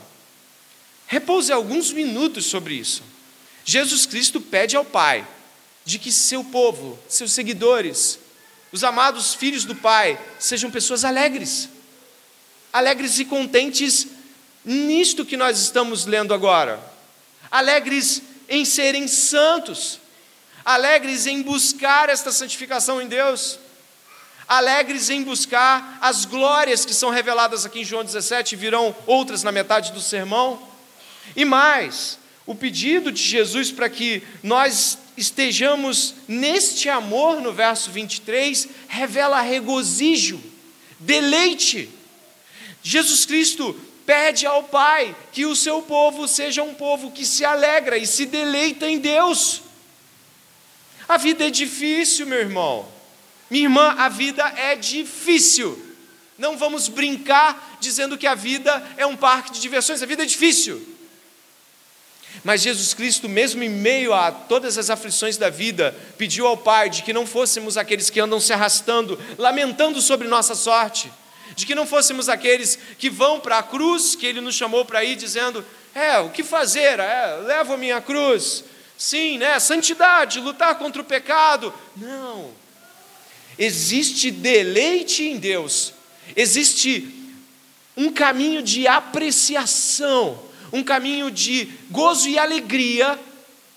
[1.14, 3.04] Repouse alguns minutos sobre isso.
[3.64, 5.24] Jesus Cristo pede ao Pai
[5.84, 8.18] de que seu povo, seus seguidores,
[8.72, 11.68] os amados filhos do Pai, sejam pessoas alegres,
[12.72, 14.08] alegres e contentes
[14.64, 16.82] nisto que nós estamos lendo agora,
[17.48, 20.00] alegres em serem santos,
[20.64, 23.60] alegres em buscar esta santificação em Deus,
[24.48, 29.52] alegres em buscar as glórias que são reveladas aqui em João 17, virão outras na
[29.52, 30.73] metade do sermão,
[31.36, 38.68] e mais, o pedido de Jesus para que nós estejamos neste amor, no verso 23,
[38.88, 40.40] revela regozijo,
[40.98, 41.88] deleite.
[42.82, 47.96] Jesus Cristo pede ao Pai que o seu povo seja um povo que se alegra
[47.96, 49.62] e se deleita em Deus.
[51.08, 52.88] A vida é difícil, meu irmão.
[53.50, 55.80] Minha irmã, a vida é difícil.
[56.36, 60.26] Não vamos brincar dizendo que a vida é um parque de diversões, a vida é
[60.26, 60.93] difícil.
[62.42, 66.90] Mas Jesus Cristo, mesmo em meio a todas as aflições da vida, pediu ao Pai
[66.90, 71.10] de que não fôssemos aqueles que andam se arrastando, lamentando sobre nossa sorte,
[71.54, 75.04] de que não fôssemos aqueles que vão para a cruz que Ele nos chamou para
[75.04, 76.98] ir, dizendo: É, o que fazer?
[76.98, 78.64] É, levo a minha cruz.
[78.96, 79.58] Sim, né?
[79.58, 81.72] Santidade, lutar contra o pecado.
[81.96, 82.50] Não.
[83.58, 85.92] Existe deleite em Deus,
[86.34, 87.22] existe
[87.96, 90.42] um caminho de apreciação
[90.74, 93.16] um caminho de gozo e alegria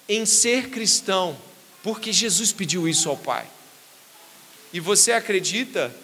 [0.10, 1.38] em ser cristão,
[1.84, 3.46] porque Jesus pediu isso ao Pai.
[4.74, 5.96] E você acredita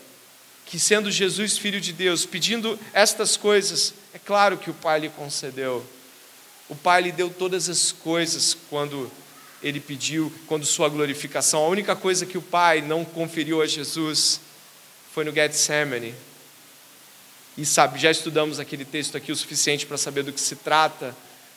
[0.67, 5.10] que, sendo Jesus filho de Deus, pedindo estas coisas, é claro que o Pai lhe
[5.10, 5.84] concedeu.
[6.69, 9.12] O Pai lhe deu todas as coisas quando
[9.63, 11.63] ele pediu, quando sua glorificação.
[11.63, 14.39] A única coisa que o Pai não conferiu a Jesus
[15.12, 16.13] foi no Getsemane,
[17.58, 21.16] e sabe, já estudamos aquele texto aqui o suficiente para saber do que se trata,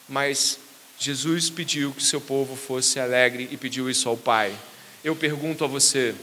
[0.09, 0.59] mas
[0.99, 4.55] Jesus pediu que seu povo fosse alegre e pediu isso ao Pai.
[5.03, 6.15] Eu pergunto a você,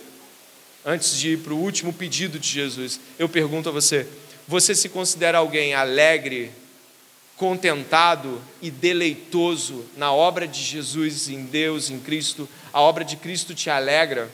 [0.85, 4.07] antes de ir para o último pedido de Jesus, eu pergunto a você:
[4.47, 6.51] você se considera alguém alegre,
[7.35, 12.47] contentado e deleitoso na obra de Jesus em Deus, em Cristo?
[12.71, 14.29] A obra de Cristo te alegra?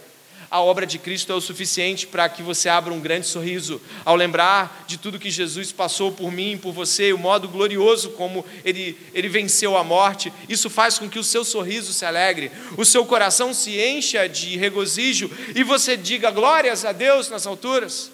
[0.51, 4.15] A obra de Cristo é o suficiente para que você abra um grande sorriso ao
[4.15, 8.97] lembrar de tudo que Jesus passou por mim, por você, o modo glorioso como ele,
[9.13, 10.33] ele venceu a morte.
[10.47, 14.57] Isso faz com que o seu sorriso se alegre, o seu coração se encha de
[14.57, 18.11] regozijo e você diga glórias a Deus nas alturas.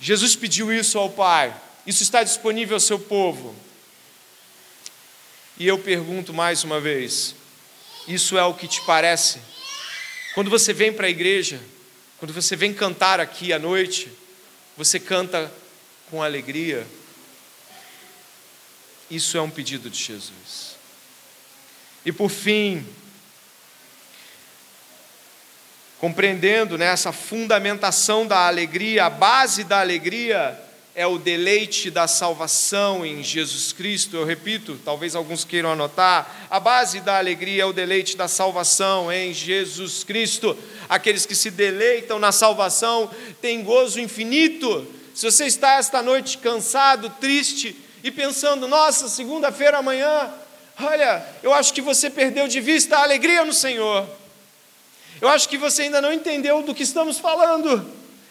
[0.00, 1.54] Jesus pediu isso ao Pai,
[1.86, 3.54] isso está disponível ao seu povo.
[5.58, 7.34] E eu pergunto mais uma vez:
[8.06, 9.40] isso é o que te parece?
[10.38, 11.60] Quando você vem para a igreja,
[12.16, 14.08] quando você vem cantar aqui à noite,
[14.76, 15.52] você canta
[16.08, 16.86] com alegria.
[19.10, 20.76] Isso é um pedido de Jesus.
[22.04, 22.86] E por fim,
[25.98, 30.56] compreendendo né, fundamentação da alegria, a base da alegria
[30.98, 34.16] é o deleite da salvação em Jesus Cristo.
[34.16, 36.48] Eu repito, talvez alguns queiram anotar.
[36.50, 40.58] A base da alegria é o deleite da salvação em Jesus Cristo.
[40.88, 43.08] Aqueles que se deleitam na salvação
[43.40, 44.92] têm gozo infinito.
[45.14, 50.28] Se você está esta noite cansado, triste e pensando, nossa, segunda-feira amanhã,
[50.82, 54.04] olha, eu acho que você perdeu de vista a alegria no Senhor.
[55.20, 57.88] Eu acho que você ainda não entendeu do que estamos falando.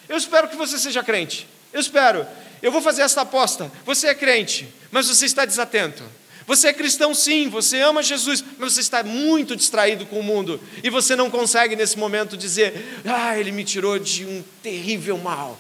[0.10, 1.48] Eu espero que você seja crente.
[1.72, 2.28] Eu espero.
[2.62, 3.72] Eu vou fazer esta aposta.
[3.86, 6.04] Você é crente, mas você está desatento.
[6.48, 10.62] Você é cristão, sim, você ama Jesus, mas você está muito distraído com o mundo
[10.82, 15.60] e você não consegue nesse momento dizer: Ah, ele me tirou de um terrível mal.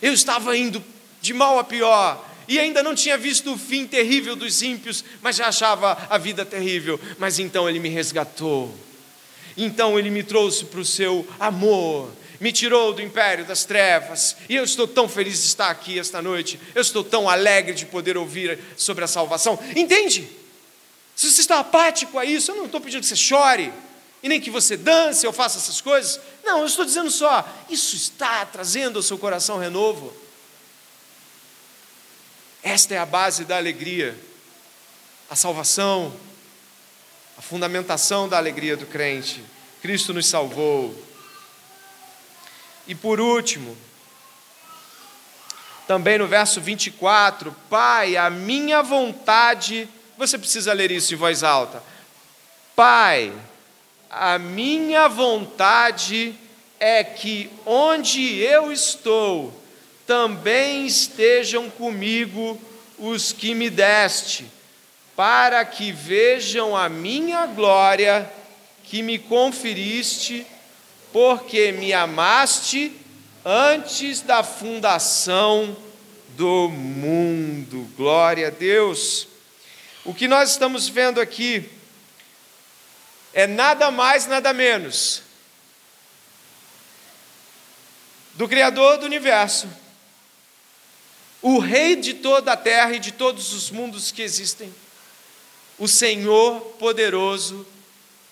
[0.00, 0.82] Eu estava indo
[1.20, 5.36] de mal a pior e ainda não tinha visto o fim terrível dos ímpios, mas
[5.36, 6.98] já achava a vida terrível.
[7.18, 8.74] Mas então ele me resgatou,
[9.58, 12.10] então ele me trouxe para o seu amor,
[12.44, 16.20] me tirou do império das trevas, e eu estou tão feliz de estar aqui esta
[16.20, 19.58] noite, eu estou tão alegre de poder ouvir sobre a salvação.
[19.74, 20.28] Entende?
[21.16, 23.72] Se você está apático a isso, eu não estou pedindo que você chore,
[24.22, 26.20] e nem que você dance ou faça essas coisas.
[26.44, 30.14] Não, eu estou dizendo só, isso está trazendo ao seu coração renovo.
[32.62, 34.14] Esta é a base da alegria,
[35.30, 36.14] a salvação,
[37.38, 39.42] a fundamentação da alegria do crente.
[39.80, 40.94] Cristo nos salvou.
[42.86, 43.76] E por último,
[45.86, 51.82] também no verso 24, Pai, a minha vontade, você precisa ler isso em voz alta.
[52.74, 53.32] Pai,
[54.10, 56.34] a minha vontade
[56.78, 59.52] é que onde eu estou,
[60.06, 62.60] também estejam comigo
[62.98, 64.46] os que me deste,
[65.16, 68.30] para que vejam a minha glória
[68.84, 70.46] que me conferiste,
[71.14, 72.90] porque me amaste
[73.44, 75.76] antes da fundação
[76.30, 77.88] do mundo.
[77.96, 79.28] Glória a Deus.
[80.04, 81.70] O que nós estamos vendo aqui
[83.32, 85.22] é nada mais, nada menos
[88.32, 89.68] do Criador do universo,
[91.40, 94.74] o Rei de toda a terra e de todos os mundos que existem,
[95.78, 97.64] o Senhor poderoso,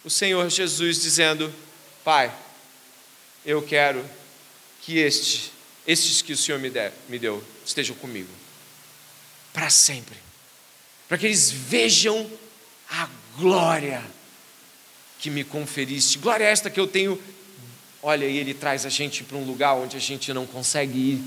[0.05, 1.55] o Senhor Jesus, dizendo:
[2.03, 2.42] Pai,
[3.45, 4.05] eu quero
[4.83, 5.53] que este,
[5.87, 8.31] estes que o Senhor me, der, me deu estejam comigo
[9.53, 10.17] para sempre,
[11.09, 12.31] para que eles vejam
[12.89, 14.03] a glória
[15.19, 17.21] que me conferiste, glória esta que eu tenho
[18.03, 21.23] Olha, e Ele traz a gente para um lugar onde a gente não consegue ir.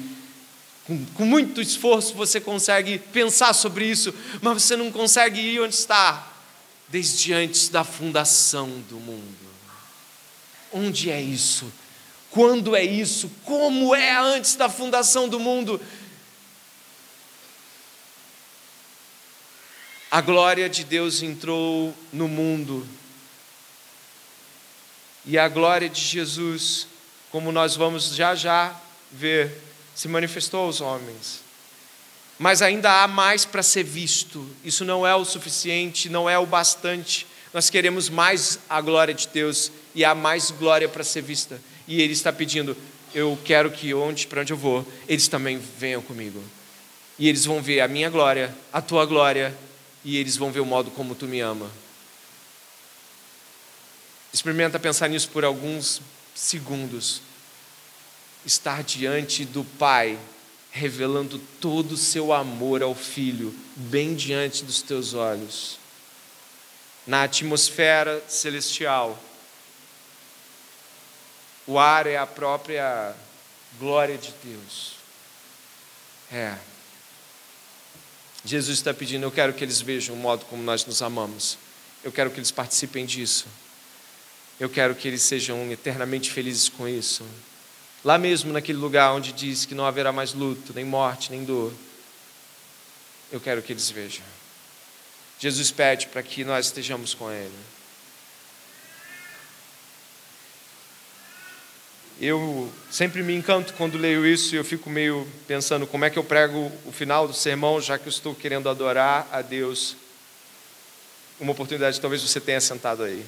[0.85, 5.73] Com, com muito esforço você consegue pensar sobre isso, mas você não consegue ir onde
[5.73, 6.33] está,
[6.89, 9.37] desde antes da fundação do mundo.
[10.73, 11.71] Onde é isso?
[12.31, 13.31] Quando é isso?
[13.43, 15.79] Como é antes da fundação do mundo?
[20.11, 22.87] A glória de Deus entrou no mundo
[25.25, 26.87] e a glória de Jesus,
[27.31, 28.79] como nós vamos já já
[29.11, 29.59] ver,
[29.95, 31.41] se manifestou aos homens.
[32.37, 34.47] Mas ainda há mais para ser visto.
[34.63, 37.25] Isso não é o suficiente, não é o bastante.
[37.53, 41.59] Nós queremos mais a glória de Deus e há mais glória para ser vista.
[41.87, 42.75] E Ele está pedindo:
[43.15, 46.43] eu quero que onde para onde eu vou, eles também venham comigo.
[47.17, 49.57] E eles vão ver a minha glória, a tua glória,
[50.03, 51.71] e eles vão ver o modo como tu me ama.
[54.33, 56.01] Experimenta pensar nisso por alguns
[56.35, 57.21] segundos.
[58.45, 60.19] Estar diante do Pai,
[60.69, 65.79] revelando todo o seu amor ao Filho, bem diante dos teus olhos.
[67.07, 69.17] Na atmosfera celestial,
[71.67, 73.15] o ar é a própria
[73.79, 74.93] glória de Deus.
[76.31, 76.55] É.
[78.43, 81.57] Jesus está pedindo, eu quero que eles vejam o modo como nós nos amamos.
[82.03, 83.47] Eu quero que eles participem disso.
[84.59, 87.25] Eu quero que eles sejam eternamente felizes com isso.
[88.03, 91.73] Lá mesmo, naquele lugar onde diz que não haverá mais luto, nem morte, nem dor.
[93.31, 94.23] Eu quero que eles vejam.
[95.39, 97.51] Jesus pede para que nós estejamos com Ele.
[102.19, 106.17] Eu sempre me encanto quando leio isso e eu fico meio pensando como é que
[106.17, 109.97] eu prego o final do sermão, já que eu estou querendo adorar a Deus.
[111.39, 113.25] Uma oportunidade, talvez você tenha sentado aí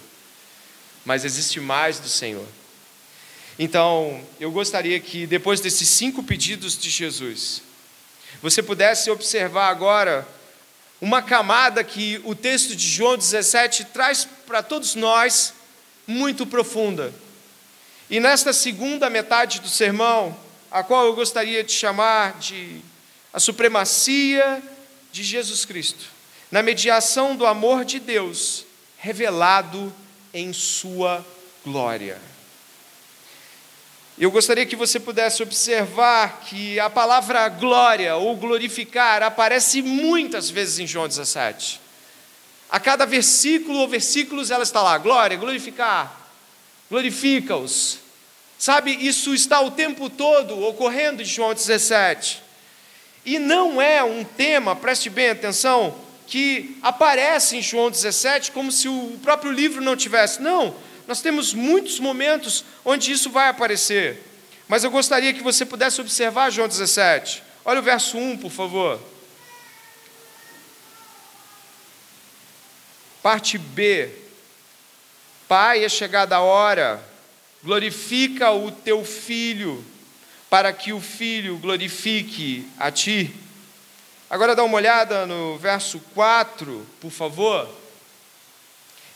[1.07, 2.45] mas existe mais do Senhor.
[3.57, 7.61] Então, eu gostaria que depois desses cinco pedidos de Jesus,
[8.41, 10.27] você pudesse observar agora
[10.99, 15.53] uma camada que o texto de João 17 traz para todos nós
[16.05, 17.13] muito profunda.
[18.09, 20.37] E nesta segunda metade do sermão,
[20.71, 22.81] a qual eu gostaria de chamar de
[23.33, 24.63] a supremacia
[25.11, 26.05] de Jesus Cristo,
[26.49, 28.65] na mediação do amor de Deus
[28.97, 29.93] revelado
[30.33, 31.25] em Sua
[31.65, 32.19] glória.
[34.17, 40.79] Eu gostaria que você pudesse observar que a palavra glória ou glorificar aparece muitas vezes
[40.79, 41.79] em João 17.
[42.69, 46.16] A cada versículo ou versículos ela está lá: glória, glorificar,
[46.89, 47.99] glorifica-os.
[48.57, 52.41] Sabe, isso está o tempo todo ocorrendo em João 17.
[53.25, 58.87] E não é um tema, preste bem atenção, que aparece em João 17 como se
[58.87, 60.41] o próprio livro não tivesse.
[60.41, 60.75] Não,
[61.07, 64.23] nós temos muitos momentos onde isso vai aparecer.
[64.67, 67.43] Mas eu gostaria que você pudesse observar João 17.
[67.63, 68.99] Olha o verso 1, por favor.
[73.21, 74.26] Parte B.
[75.47, 77.01] Pai, é chegada a hora,
[77.63, 79.81] glorifica o teu filho,
[80.49, 83.33] para que o filho glorifique a ti.
[84.29, 87.69] Agora dá uma olhada no verso 4, por favor.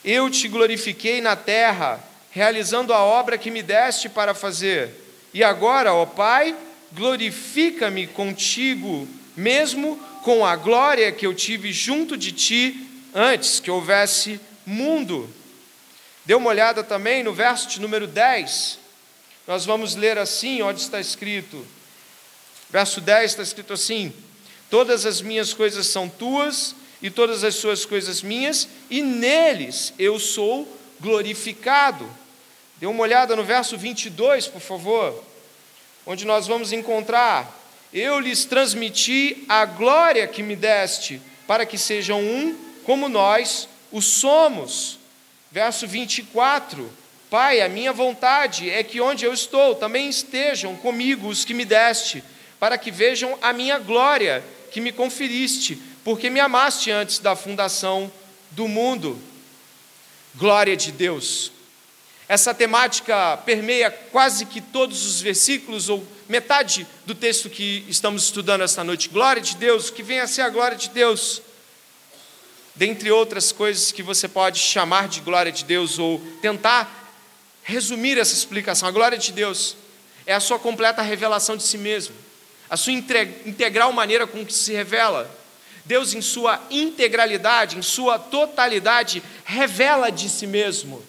[0.02, 4.90] Eu te glorifiquei na terra, realizando a obra que me deste para fazer.
[5.34, 6.56] E agora, ó Pai,
[6.92, 9.06] glorifica-me contigo,
[9.36, 15.28] mesmo com a glória que eu tive junto de ti antes que houvesse mundo.
[16.24, 18.78] Dê uma olhada também no verso de número 10.
[19.46, 21.66] Nós vamos ler assim, onde está escrito.
[22.70, 24.12] Verso 10 está escrito assim:
[24.70, 30.18] Todas as minhas coisas são tuas, e todas as suas coisas minhas, e neles eu
[30.20, 30.66] sou
[31.00, 32.08] glorificado.
[32.78, 35.22] Dê uma olhada no verso 22, por favor,
[36.06, 37.60] onde nós vamos encontrar:
[37.92, 44.00] Eu lhes transmiti a glória que me deste, para que sejam um, como nós o
[44.00, 45.01] somos.
[45.52, 46.90] Verso 24:
[47.28, 51.66] Pai, a minha vontade é que onde eu estou também estejam comigo os que me
[51.66, 52.24] deste,
[52.58, 58.10] para que vejam a minha glória que me conferiste, porque me amaste antes da fundação
[58.50, 59.20] do mundo.
[60.34, 61.52] Glória de Deus.
[62.26, 68.64] Essa temática permeia quase que todos os versículos, ou metade do texto que estamos estudando
[68.64, 69.10] esta noite.
[69.10, 71.42] Glória de Deus, que venha a ser a glória de Deus.
[72.74, 77.02] Dentre outras coisas que você pode chamar de glória de Deus, ou tentar
[77.62, 78.88] resumir essa explicação.
[78.88, 79.76] A glória de Deus
[80.26, 82.14] é a sua completa revelação de si mesmo,
[82.68, 85.30] a sua integral maneira com que se revela.
[85.84, 91.02] Deus, em sua integralidade, em sua totalidade, revela de si mesmo.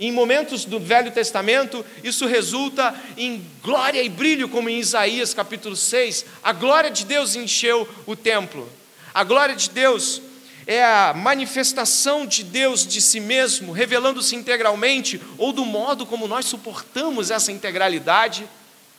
[0.00, 5.76] Em momentos do Velho Testamento, isso resulta em glória e brilho, como em Isaías capítulo
[5.76, 6.26] 6.
[6.42, 8.70] A glória de Deus encheu o templo.
[9.14, 10.20] A glória de Deus
[10.66, 16.46] é a manifestação de Deus de si mesmo, revelando-se integralmente, ou do modo como nós
[16.46, 18.48] suportamos essa integralidade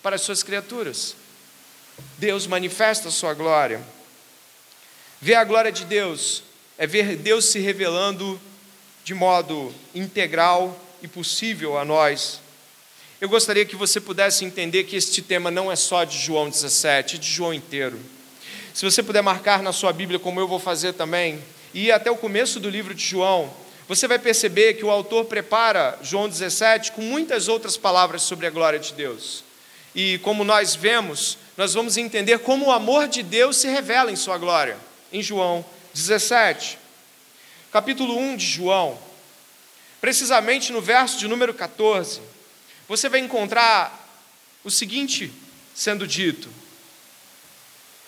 [0.01, 1.15] para as suas criaturas.
[2.17, 3.81] Deus manifesta a sua glória.
[5.19, 6.43] Ver a glória de Deus
[6.77, 8.39] é ver Deus se revelando
[9.03, 12.39] de modo integral e possível a nós.
[13.19, 17.15] Eu gostaria que você pudesse entender que este tema não é só de João 17,
[17.15, 17.99] é de João inteiro.
[18.73, 21.43] Se você puder marcar na sua Bíblia, como eu vou fazer também,
[21.73, 23.53] e até o começo do livro de João,
[23.87, 28.49] você vai perceber que o autor prepara João 17 com muitas outras palavras sobre a
[28.49, 29.43] glória de Deus.
[29.95, 34.15] E como nós vemos, nós vamos entender como o amor de Deus se revela em
[34.15, 34.77] sua glória,
[35.11, 36.77] em João 17.
[37.71, 38.97] Capítulo 1 de João,
[39.99, 42.21] Precisamente no verso de número 14,
[42.87, 44.07] você vai encontrar
[44.63, 45.31] o seguinte
[45.73, 46.49] sendo dito.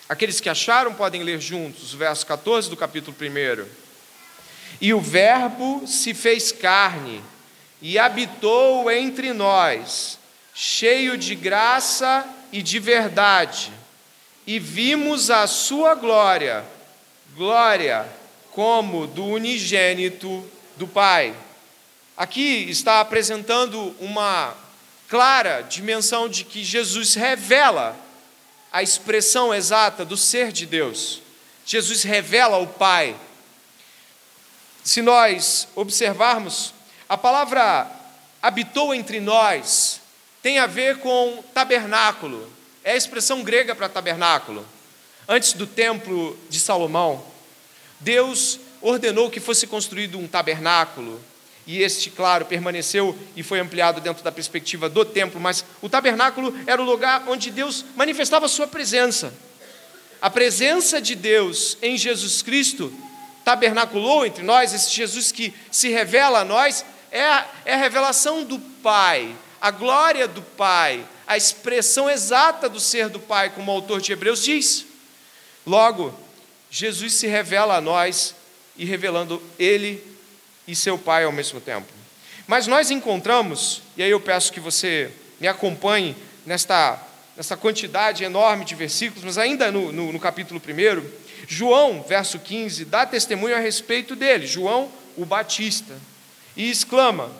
[0.09, 3.65] Aqueles que acharam podem ler juntos verso 14 do capítulo 1.
[4.81, 7.23] E o Verbo se fez carne
[7.81, 10.19] e habitou entre nós,
[10.53, 13.71] cheio de graça e de verdade,
[14.45, 16.65] e vimos a sua glória,
[17.35, 18.05] glória
[18.51, 20.43] como do unigênito
[20.75, 21.35] do Pai
[22.19, 24.53] aqui está apresentando uma
[25.07, 27.95] clara dimensão de que Jesus revela
[28.71, 31.21] a expressão exata do ser de Deus.
[31.65, 33.15] Jesus revela o Pai.
[34.83, 36.73] Se nós observarmos,
[37.07, 37.89] a palavra
[38.41, 39.99] habitou entre nós
[40.41, 42.49] tem a ver com tabernáculo,
[42.83, 44.65] é a expressão grega para tabernáculo.
[45.27, 47.23] Antes do templo de Salomão,
[47.99, 51.21] Deus ordenou que fosse construído um tabernáculo
[51.69, 56.51] e este, claro, permaneceu e foi ampliado dentro da perspectiva do templo, mas o tabernáculo
[56.65, 59.31] era o lugar onde Deus manifestava a sua presença.
[60.19, 62.91] A presença de Deus em Jesus Cristo
[63.45, 68.43] tabernaculou entre nós, esse Jesus que se revela a nós, é a, é a revelação
[68.43, 73.75] do Pai, a glória do Pai, a expressão exata do ser do Pai, como o
[73.75, 74.87] autor de Hebreus diz.
[75.67, 76.19] Logo,
[76.71, 78.33] Jesus se revela a nós
[78.75, 80.08] e revelando Ele
[80.69, 81.87] e seu pai ao mesmo tempo.
[82.47, 86.15] Mas nós encontramos, e aí eu peço que você me acompanhe
[86.45, 87.01] nesta,
[87.35, 91.05] nesta quantidade enorme de versículos, mas ainda no, no, no capítulo 1,
[91.47, 95.95] João, verso 15, dá testemunho a respeito dele, João o Batista,
[96.55, 97.31] e exclama: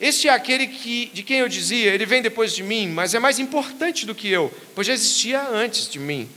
[0.00, 3.18] Este é aquele que, de quem eu dizia, ele vem depois de mim, mas é
[3.18, 6.28] mais importante do que eu, pois já existia antes de mim.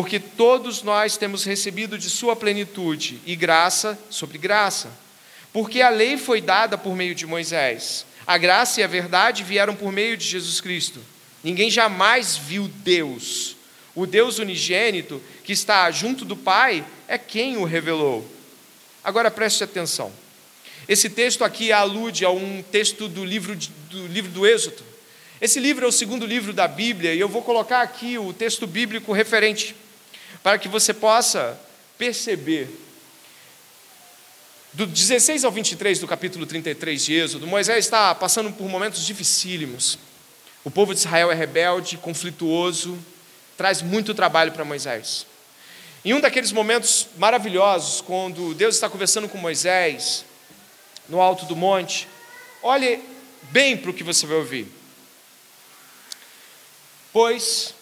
[0.00, 4.90] Porque todos nós temos recebido de Sua plenitude e graça sobre graça.
[5.52, 9.76] Porque a lei foi dada por meio de Moisés, a graça e a verdade vieram
[9.76, 11.02] por meio de Jesus Cristo.
[11.44, 13.56] Ninguém jamais viu Deus.
[13.94, 18.26] O Deus unigênito, que está junto do Pai, é quem o revelou.
[19.04, 20.10] Agora preste atenção.
[20.88, 24.82] Esse texto aqui alude a um texto do livro, do livro do Êxodo.
[25.42, 28.66] Esse livro é o segundo livro da Bíblia e eu vou colocar aqui o texto
[28.66, 29.76] bíblico referente
[30.42, 31.58] para que você possa
[31.98, 32.68] perceber.
[34.72, 39.98] Do 16 ao 23 do capítulo 33 de Êxodo, Moisés está passando por momentos dificílimos.
[40.64, 42.98] O povo de Israel é rebelde, conflituoso,
[43.56, 45.26] traz muito trabalho para Moisés.
[46.04, 50.24] Em um daqueles momentos maravilhosos, quando Deus está conversando com Moisés,
[51.08, 52.08] no alto do monte,
[52.62, 53.02] olhe
[53.50, 54.66] bem para o que você vai ouvir.
[57.12, 57.74] Pois,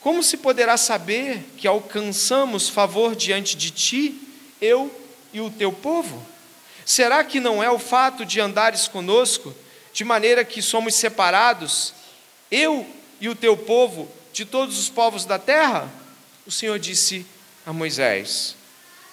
[0.00, 4.20] como se poderá saber que alcançamos favor diante de ti,
[4.60, 4.90] eu
[5.32, 6.24] e o teu povo?
[6.84, 9.54] Será que não é o fato de andares conosco,
[9.92, 11.92] de maneira que somos separados,
[12.50, 12.86] eu
[13.20, 15.92] e o teu povo, de todos os povos da terra?
[16.46, 17.26] O Senhor disse
[17.66, 18.54] a Moisés: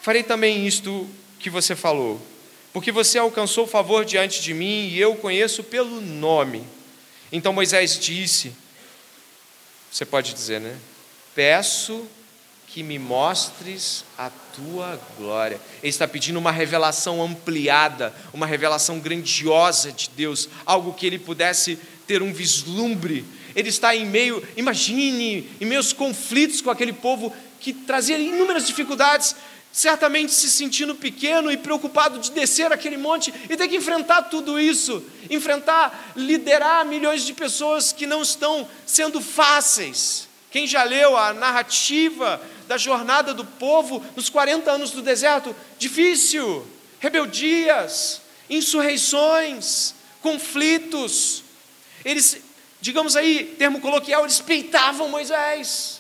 [0.02, 1.10] Farei também isto
[1.40, 2.22] que você falou,
[2.72, 6.64] porque você alcançou favor diante de mim e eu conheço pelo nome.
[7.32, 8.54] Então Moisés disse:
[9.96, 10.76] Você pode dizer, né?
[11.34, 12.06] Peço
[12.68, 15.58] que me mostres a tua glória.
[15.82, 21.80] Ele está pedindo uma revelação ampliada, uma revelação grandiosa de Deus, algo que ele pudesse
[22.06, 23.24] ter um vislumbre.
[23.56, 29.34] Ele está em meio, imagine, em meus conflitos com aquele povo que trazia inúmeras dificuldades,
[29.76, 34.58] certamente se sentindo pequeno e preocupado de descer aquele monte e ter que enfrentar tudo
[34.58, 40.30] isso, enfrentar, liderar milhões de pessoas que não estão sendo fáceis.
[40.50, 45.54] Quem já leu a narrativa da jornada do povo nos 40 anos do deserto?
[45.78, 46.66] Difícil,
[46.98, 51.44] rebeldias, insurreições, conflitos.
[52.06, 52.38] Eles,
[52.80, 56.00] digamos aí, termo coloquial, eles peitavam Moisés.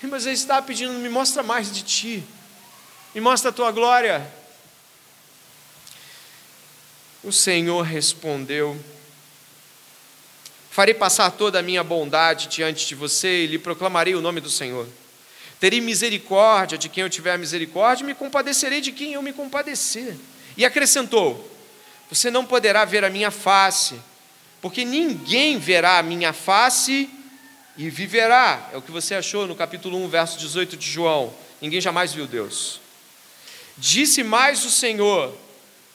[0.00, 2.24] E Moisés estava pedindo: me mostra mais de ti,
[3.14, 4.26] me mostra a tua glória.
[7.22, 8.78] O Senhor respondeu:
[10.70, 14.48] Farei passar toda a minha bondade diante de você e lhe proclamarei o nome do
[14.48, 14.86] Senhor.
[15.58, 20.16] Terei misericórdia de quem eu tiver misericórdia e me compadecerei de quem eu me compadecer.
[20.56, 21.50] E acrescentou:
[22.08, 24.00] Você não poderá ver a minha face,
[24.62, 27.10] porque ninguém verá a minha face
[27.76, 28.70] e viverá.
[28.72, 31.34] É o que você achou no capítulo 1, verso 18 de João.
[31.60, 32.79] Ninguém jamais viu Deus.
[33.80, 35.34] Disse mais o Senhor: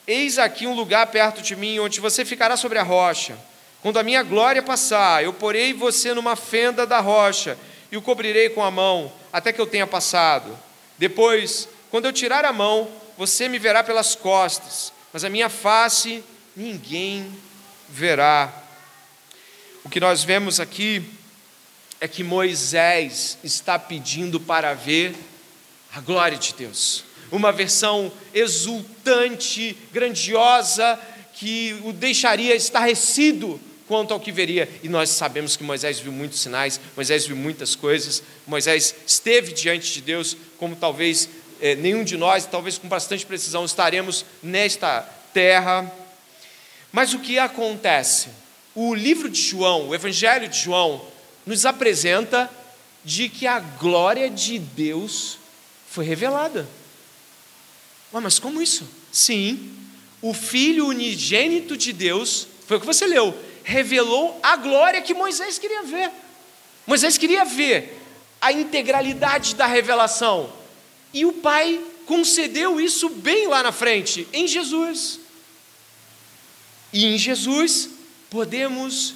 [0.06, 3.38] Eis aqui um lugar perto de mim, onde você ficará sobre a rocha.
[3.80, 7.56] Quando a minha glória passar, eu porei você numa fenda da rocha
[7.90, 10.58] e o cobrirei com a mão, até que eu tenha passado.
[10.98, 16.24] Depois, quando eu tirar a mão, você me verá pelas costas, mas a minha face
[16.56, 17.32] ninguém
[17.88, 18.52] verá.
[19.84, 21.08] O que nós vemos aqui
[22.00, 25.14] é que Moisés está pedindo para ver
[25.94, 27.05] a glória de Deus.
[27.30, 30.98] Uma versão exultante, grandiosa,
[31.34, 34.68] que o deixaria estarrecido quanto ao que veria.
[34.82, 39.92] E nós sabemos que Moisés viu muitos sinais, Moisés viu muitas coisas, Moisés esteve diante
[39.92, 41.28] de Deus, como talvez
[41.60, 45.00] eh, nenhum de nós, talvez com bastante precisão, estaremos nesta
[45.32, 45.90] terra.
[46.92, 48.28] Mas o que acontece?
[48.74, 51.02] O livro de João, o Evangelho de João,
[51.44, 52.50] nos apresenta
[53.04, 55.38] de que a glória de Deus
[55.88, 56.66] foi revelada.
[58.20, 58.88] Mas como isso?
[59.12, 59.72] Sim,
[60.22, 65.58] o Filho unigênito de Deus, foi o que você leu, revelou a glória que Moisés
[65.58, 66.10] queria ver.
[66.86, 68.00] Moisés queria ver
[68.40, 70.52] a integralidade da revelação.
[71.12, 75.18] E o Pai concedeu isso bem lá na frente, em Jesus.
[76.92, 77.90] E em Jesus
[78.30, 79.14] podemos,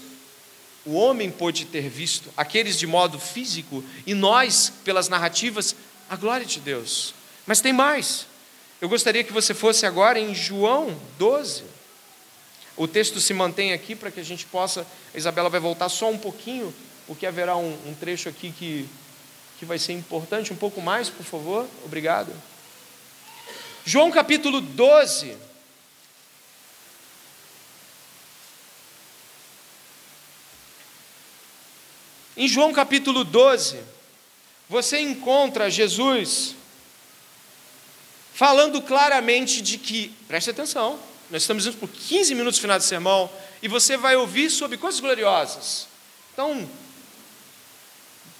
[0.85, 5.77] o homem pôde ter visto, aqueles de modo físico, e nós, pelas narrativas,
[6.09, 7.15] a glória de Deus.
[7.47, 8.27] Mas tem mais.
[8.81, 11.64] Eu gostaria que você fosse agora em João 12.
[12.78, 14.87] O texto se mantém aqui para que a gente possa.
[15.14, 16.74] A Isabela vai voltar só um pouquinho,
[17.07, 18.89] porque haverá um, um trecho aqui que,
[19.59, 20.51] que vai ser importante.
[20.51, 21.68] Um pouco mais, por favor.
[21.85, 22.33] Obrigado.
[23.85, 25.37] João capítulo 12.
[32.35, 33.78] Em João capítulo 12,
[34.70, 36.55] você encontra Jesus
[38.41, 40.99] falando claramente de que, preste atenção,
[41.30, 43.30] nós estamos indo por 15 minutos no final de sermão
[43.61, 45.86] e você vai ouvir sobre coisas gloriosas.
[46.32, 46.66] Então,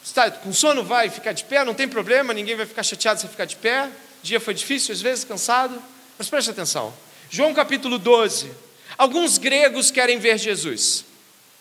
[0.03, 3.29] está com sono, vai ficar de pé, não tem problema, ninguém vai ficar chateado se
[3.29, 3.89] ficar de pé.
[3.89, 3.91] O
[4.23, 5.79] dia foi difícil, às vezes cansado,
[6.17, 6.95] mas preste atenção.
[7.29, 8.51] João capítulo 12.
[8.97, 11.05] Alguns gregos querem ver Jesus.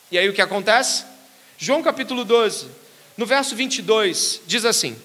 [0.09, 1.03] E aí o que acontece?
[1.57, 2.67] João capítulo 12,
[3.17, 4.97] no verso 22, diz assim: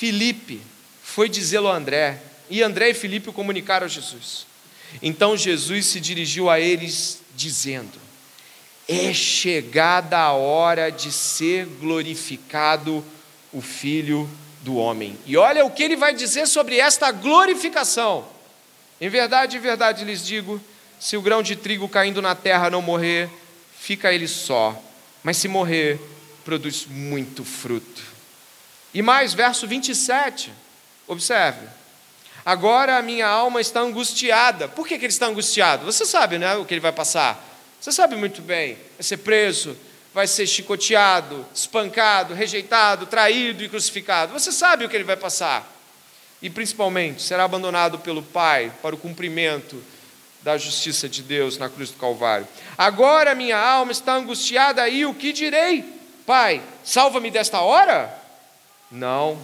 [0.00, 0.62] Filipe
[1.02, 4.46] foi dizê-lo a André, e André e Filipe o comunicaram a Jesus.
[5.02, 7.98] Então Jesus se dirigiu a eles, dizendo:
[8.88, 13.04] É chegada a hora de ser glorificado
[13.52, 14.26] o Filho
[14.62, 15.18] do Homem.
[15.26, 18.26] E olha o que ele vai dizer sobre esta glorificação.
[18.98, 20.58] Em verdade, em verdade lhes digo:
[20.98, 23.28] se o grão de trigo caindo na terra não morrer,
[23.78, 24.82] fica ele só,
[25.22, 26.00] mas se morrer,
[26.42, 28.09] produz muito fruto.
[28.92, 30.52] E mais, verso 27,
[31.06, 31.66] observe.
[32.44, 34.68] Agora a minha alma está angustiada.
[34.68, 35.84] Por que, que ele está angustiado?
[35.84, 37.42] Você sabe né, o que ele vai passar.
[37.80, 38.74] Você sabe muito bem.
[38.96, 39.76] Vai ser preso,
[40.12, 44.32] vai ser chicoteado, espancado, rejeitado, traído e crucificado.
[44.32, 45.70] Você sabe o que ele vai passar.
[46.42, 49.82] E principalmente, será abandonado pelo Pai para o cumprimento
[50.42, 52.48] da justiça de Deus na cruz do Calvário.
[52.76, 55.84] Agora minha alma está angustiada e o que direi?
[56.26, 58.19] Pai, salva-me desta hora?
[58.90, 59.38] Não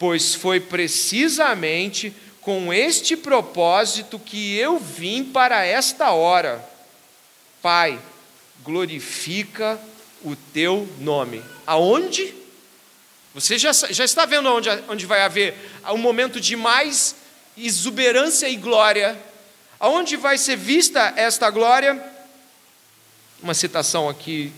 [0.00, 6.66] pois foi precisamente com este propósito que eu vim para esta hora.
[7.60, 8.00] Pai,
[8.64, 9.78] glorifica
[10.24, 11.44] o teu nome.
[11.66, 12.34] Aonde?
[13.34, 15.54] Você já, já está vendo onde, onde vai haver
[15.92, 17.14] um momento de mais
[17.54, 19.20] exuberância e glória.
[19.78, 22.02] Aonde vai ser vista esta glória?
[23.42, 24.50] Uma citação aqui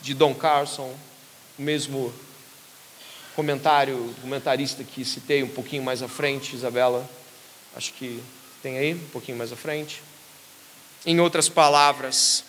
[0.00, 0.92] de Don Carson,
[1.56, 2.12] o mesmo
[3.38, 7.08] comentário, comentarista que citei um pouquinho mais à frente, Isabela.
[7.76, 8.20] Acho que
[8.60, 10.02] tem aí, um pouquinho mais à frente.
[11.06, 12.42] Em outras palavras,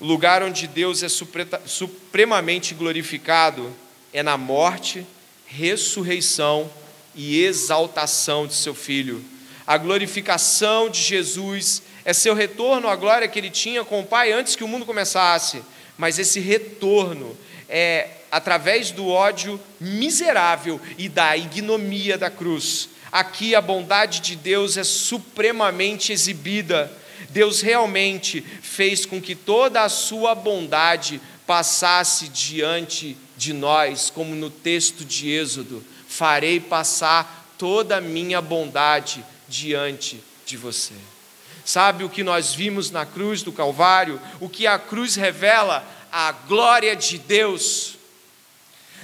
[0.00, 3.70] o lugar onde Deus é supremamente glorificado
[4.14, 5.06] é na morte,
[5.44, 6.70] ressurreição
[7.14, 9.22] e exaltação de seu Filho.
[9.66, 14.32] A glorificação de Jesus é seu retorno à glória que ele tinha com o Pai
[14.32, 15.62] antes que o mundo começasse,
[15.98, 17.36] mas esse retorno
[17.68, 22.88] é através do ódio miserável e da ignomia da cruz.
[23.12, 26.90] Aqui a bondade de Deus é supremamente exibida.
[27.28, 34.48] Deus realmente fez com que toda a sua bondade passasse diante de nós, como no
[34.48, 40.94] texto de Êxodo: farei passar toda a minha bondade diante de você.
[41.66, 44.18] Sabe o que nós vimos na cruz do Calvário?
[44.40, 45.86] O que a cruz revela?
[46.10, 47.91] A glória de Deus.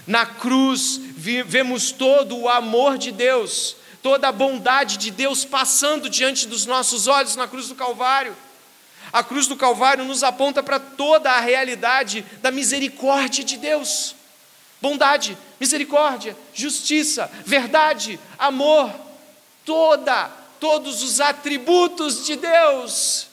[0.08, 6.48] Na cruz vemos todo o amor de Deus, toda a bondade de Deus passando diante
[6.48, 8.36] dos nossos olhos na cruz do Calvário.
[9.12, 14.16] A cruz do Calvário nos aponta para toda a realidade da misericórdia de Deus
[14.80, 18.92] bondade, misericórdia, justiça, verdade, amor,
[19.64, 20.30] toda,
[20.60, 23.27] todos os atributos de Deus,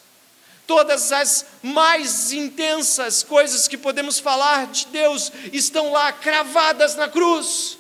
[0.68, 7.78] todas as mais intensas coisas que podemos falar de Deus estão lá cravadas na cruz.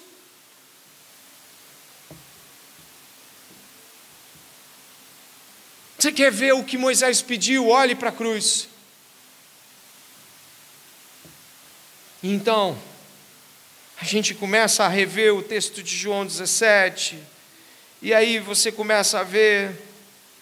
[5.98, 7.70] Você quer ver o que Moisés pediu?
[7.70, 8.68] Olhe para a cruz.
[12.22, 12.78] Então,
[14.00, 17.18] a gente começa a rever o texto de João 17,
[18.02, 19.85] e aí você começa a ver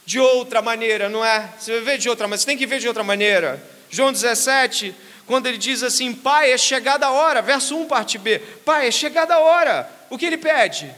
[0.06, 1.54] de outra maneira, não é?
[1.58, 3.64] Você vai ver de outra maneira, você tem que ver de outra maneira.
[3.89, 4.93] João 17,
[5.26, 8.39] quando ele diz assim: Pai, é chegada a hora, verso 1, parte B.
[8.66, 9.89] Pai, é chegada a hora.
[10.10, 10.91] O que ele pede?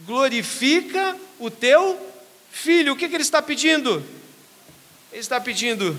[0.00, 1.98] Glorifica o teu
[2.50, 2.92] filho.
[2.92, 4.04] O que, que ele está pedindo?
[5.12, 5.98] Ele está pedindo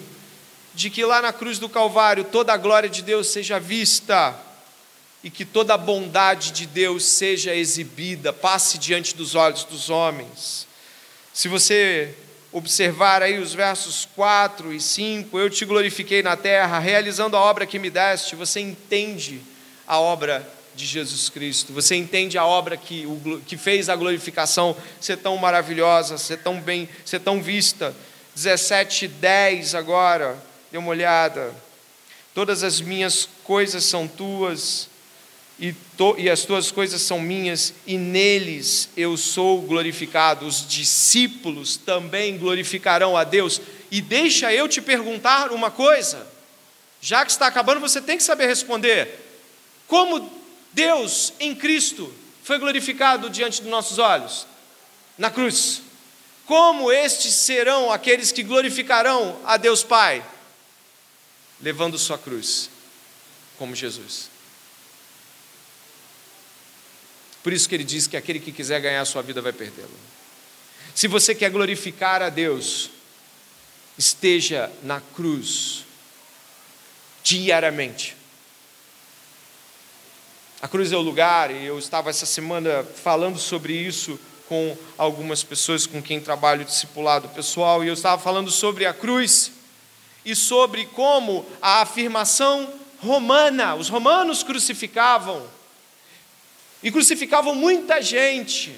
[0.74, 4.38] de que lá na cruz do Calvário toda a glória de Deus seja vista
[5.24, 10.68] e que toda a bondade de Deus seja exibida, passe diante dos olhos dos homens.
[11.34, 12.14] Se você
[12.52, 17.66] observar aí os versos 4 e 5, eu te glorifiquei na terra, realizando a obra
[17.66, 19.42] que me deste, você entende
[19.86, 24.78] a obra de Jesus Cristo, você entende a obra que, o, que fez a glorificação
[25.02, 27.96] ser tão maravilhosa, ser tão bem, ser tão vista.
[28.36, 30.38] 17, 10 agora,
[30.72, 31.54] dê uma olhada.
[32.34, 34.88] Todas as minhas coisas são tuas
[35.60, 40.46] e, to, e as tuas coisas são minhas, e neles eu sou glorificado.
[40.46, 43.60] Os discípulos também glorificarão a Deus.
[43.90, 46.28] E deixa eu te perguntar uma coisa,
[47.02, 49.10] já que está acabando, você tem que saber responder:
[49.88, 50.32] como
[50.74, 54.46] Deus em Cristo foi glorificado diante dos nossos olhos?
[55.18, 55.82] Na cruz.
[56.46, 60.24] Como estes serão aqueles que glorificarão a Deus Pai?
[61.60, 62.70] Levando sua cruz,
[63.58, 64.37] como Jesus.
[67.48, 69.88] Por isso que ele diz que aquele que quiser ganhar a sua vida vai perdê-la.
[70.94, 72.90] Se você quer glorificar a Deus,
[73.98, 75.86] esteja na cruz
[77.24, 78.18] diariamente.
[80.62, 84.20] A cruz é o lugar, e eu estava essa semana falando sobre isso
[84.50, 89.54] com algumas pessoas com quem trabalho discipulado pessoal, e eu estava falando sobre a cruz
[90.26, 95.56] e sobre como a afirmação romana, os romanos crucificavam
[96.82, 98.76] e crucificavam muita gente.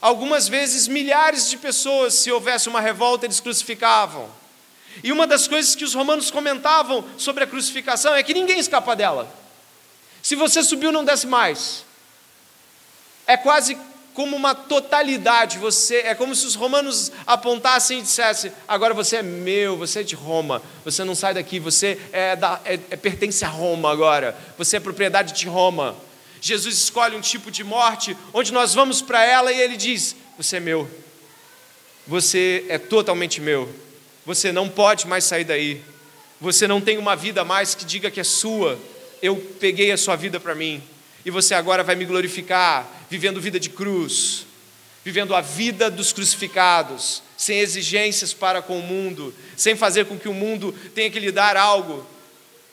[0.00, 4.30] Algumas vezes milhares de pessoas, se houvesse uma revolta, eles crucificavam.
[5.02, 8.94] E uma das coisas que os romanos comentavam sobre a crucificação é que ninguém escapa
[8.96, 9.28] dela.
[10.22, 11.84] Se você subiu, não desce mais.
[13.26, 13.76] É quase
[14.14, 15.58] como uma totalidade.
[15.58, 20.02] Você é como se os romanos apontassem e dissessem: agora você é meu, você é
[20.02, 24.36] de Roma, você não sai daqui, você é, da, é, é pertence a Roma agora,
[24.56, 25.94] você é propriedade de Roma.
[26.40, 30.56] Jesus escolhe um tipo de morte onde nós vamos para ela e ele diz: Você
[30.56, 30.88] é meu,
[32.06, 33.72] você é totalmente meu,
[34.24, 35.82] você não pode mais sair daí,
[36.40, 38.78] você não tem uma vida mais que diga que é sua,
[39.20, 40.82] eu peguei a sua vida para mim,
[41.24, 44.46] e você agora vai me glorificar, vivendo vida de cruz,
[45.04, 50.28] vivendo a vida dos crucificados, sem exigências para com o mundo, sem fazer com que
[50.28, 52.06] o mundo tenha que lhe dar algo.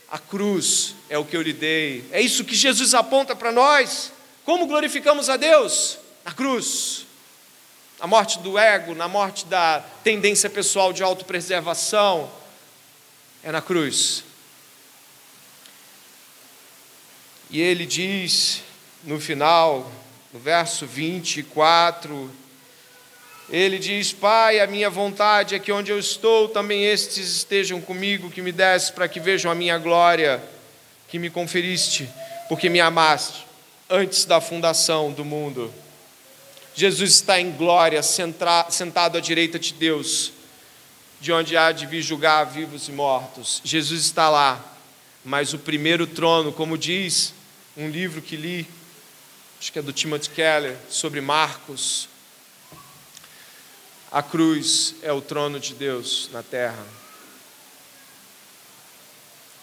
[0.09, 2.07] A cruz é o que eu lhe dei.
[2.11, 4.11] É isso que Jesus aponta para nós.
[4.43, 5.97] Como glorificamos a Deus?
[6.23, 7.05] Na cruz.
[7.99, 12.31] Na morte do ego, na morte da tendência pessoal de autopreservação.
[13.43, 14.23] É na cruz.
[17.49, 18.61] E ele diz
[19.03, 19.91] no final,
[20.33, 22.31] no verso 24,
[23.49, 28.31] ele diz: Pai, a minha vontade é que onde eu estou também estes estejam comigo,
[28.31, 30.43] que me desse para que vejam a minha glória,
[31.07, 32.09] que me conferiste,
[32.49, 33.45] porque me amaste
[33.89, 35.71] antes da fundação do mundo.
[36.73, 40.33] Jesus está em glória, sentado à direita de Deus,
[41.21, 43.61] de onde há de vir julgar vivos e mortos.
[43.63, 44.63] Jesus está lá,
[45.23, 47.33] mas o primeiro trono, como diz
[47.77, 48.67] um livro que li,
[49.59, 52.09] acho que é do Timothy Keller, sobre Marcos.
[54.15, 56.87] A cruz é o trono de Deus na terra.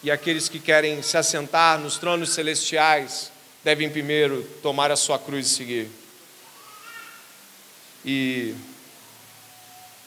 [0.03, 3.33] E aqueles que querem se assentar nos tronos celestiais
[3.65, 5.91] devem primeiro tomar a sua cruz e seguir.
[8.05, 8.55] E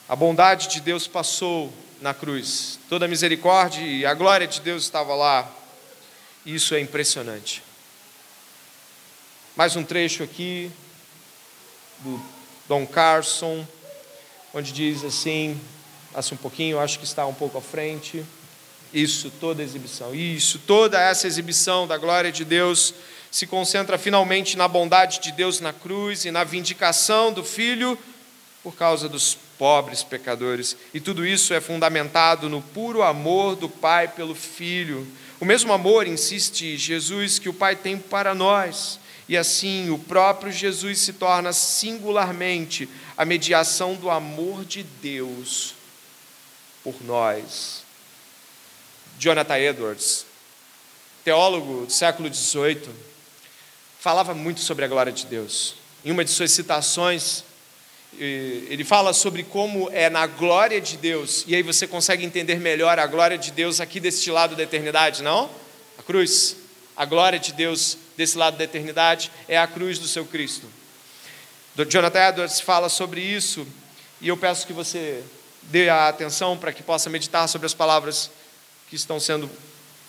[0.08, 4.84] a bondade de Deus passou na cruz, toda a misericórdia e a glória de Deus
[4.84, 5.52] estava lá.
[6.46, 7.64] Isso é impressionante.
[9.56, 10.72] Mais um trecho aqui
[12.02, 12.24] do
[12.68, 13.68] Don Carson,
[14.56, 15.60] onde diz assim,
[16.14, 18.24] passa um pouquinho, acho que está um pouco à frente.
[18.94, 20.16] Isso, toda a exibição.
[20.16, 22.94] Isso, toda essa exibição da glória de Deus
[23.30, 28.00] se concentra finalmente na bondade de Deus na cruz e na vindicação do Filho
[28.64, 30.78] por causa dos pobres pecadores.
[30.94, 35.06] E tudo isso é fundamentado no puro amor do Pai pelo Filho.
[35.38, 39.02] O mesmo amor, insiste Jesus, que o Pai tem para nós.
[39.28, 42.88] E assim, o próprio Jesus se torna singularmente
[43.18, 45.74] a mediação do amor de Deus
[46.84, 47.84] por nós.
[49.18, 50.26] Jonathan Edwards,
[51.24, 52.90] teólogo do século XVIII,
[54.00, 55.76] falava muito sobre a glória de Deus.
[56.04, 57.44] Em uma de suas citações,
[58.18, 63.00] ele fala sobre como é na glória de Deus, e aí você consegue entender melhor
[63.00, 65.50] a glória de Deus aqui deste lado da eternidade, não?
[65.98, 66.58] A cruz.
[66.96, 70.68] A glória de Deus desse lado da eternidade é a cruz do seu Cristo.
[71.84, 73.68] Jonathan Edwards fala sobre isso
[74.22, 75.22] e eu peço que você
[75.64, 78.32] dê a atenção para que possa meditar sobre as palavras
[78.90, 79.50] que estão sendo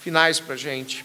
[0.01, 1.05] finais para a gente.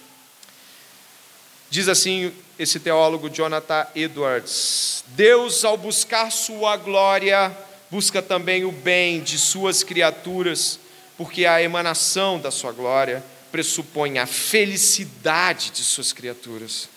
[1.72, 7.56] Diz assim esse teólogo Jonathan Edwards: Deus, ao buscar sua glória,
[7.90, 10.80] busca também o bem de suas criaturas,
[11.18, 16.88] porque a emanação da sua glória pressupõe a felicidade de suas criaturas.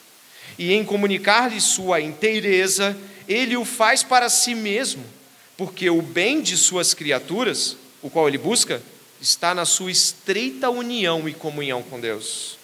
[0.58, 2.96] E em comunicar-lhe sua inteireza,
[3.28, 5.04] ele o faz para si mesmo,
[5.56, 8.82] porque o bem de suas criaturas, o qual ele busca,
[9.20, 12.58] está na sua estreita união e comunhão com Deus.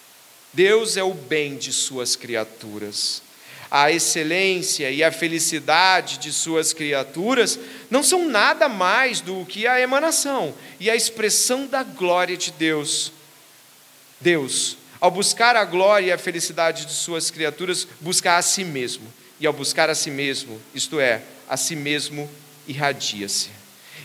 [0.53, 3.21] Deus é o bem de suas criaturas.
[3.69, 7.57] A excelência e a felicidade de suas criaturas
[7.89, 13.13] não são nada mais do que a emanação e a expressão da glória de Deus
[14.21, 19.11] Deus, ao buscar a glória e a felicidade de suas criaturas, busca a si mesmo.
[19.41, 22.29] E ao buscar a si mesmo, isto é, a si mesmo
[22.67, 23.49] irradia-se.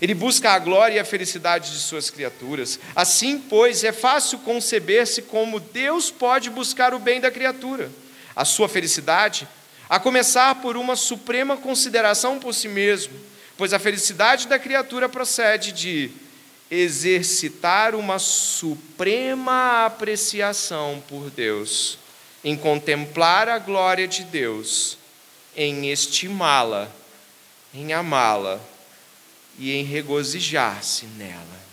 [0.00, 2.80] Ele busca a glória e a felicidade de suas criaturas.
[2.94, 7.90] Assim, pois, é fácil conceber-se como Deus pode buscar o bem da criatura,
[8.34, 9.46] a sua felicidade,
[9.90, 13.14] a começar por uma suprema consideração por si mesmo,
[13.58, 16.10] pois a felicidade da criatura procede de
[16.70, 21.98] exercitar uma suprema apreciação por Deus,
[22.42, 24.98] em contemplar a glória de Deus,
[25.56, 26.90] em estimá-la,
[27.72, 28.60] em amá-la
[29.58, 31.66] e em regozijar-se nela.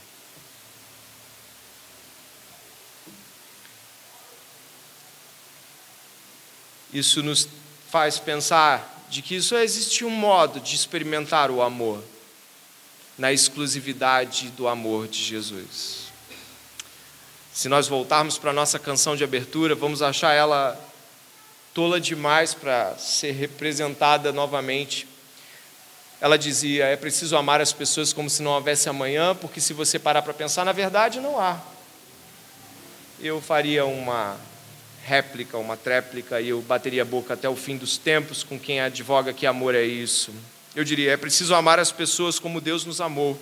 [6.93, 7.49] Isso nos
[7.89, 12.03] faz pensar de que só existe um modo de experimentar o amor
[13.17, 16.11] na exclusividade do amor de Jesus.
[17.51, 20.79] Se nós voltarmos para a nossa canção de abertura, vamos achar ela
[21.73, 25.07] tola demais para ser representada novamente.
[26.21, 29.97] Ela dizia: é preciso amar as pessoas como se não houvesse amanhã, porque se você
[29.97, 31.59] parar para pensar, na verdade não há.
[33.19, 34.37] Eu faria uma
[35.03, 38.79] réplica, uma tréplica, e eu bateria a boca até o fim dos tempos com quem
[38.79, 40.33] advoga que amor é isso.
[40.75, 43.39] Eu diria, é preciso amar as pessoas como Deus nos amou,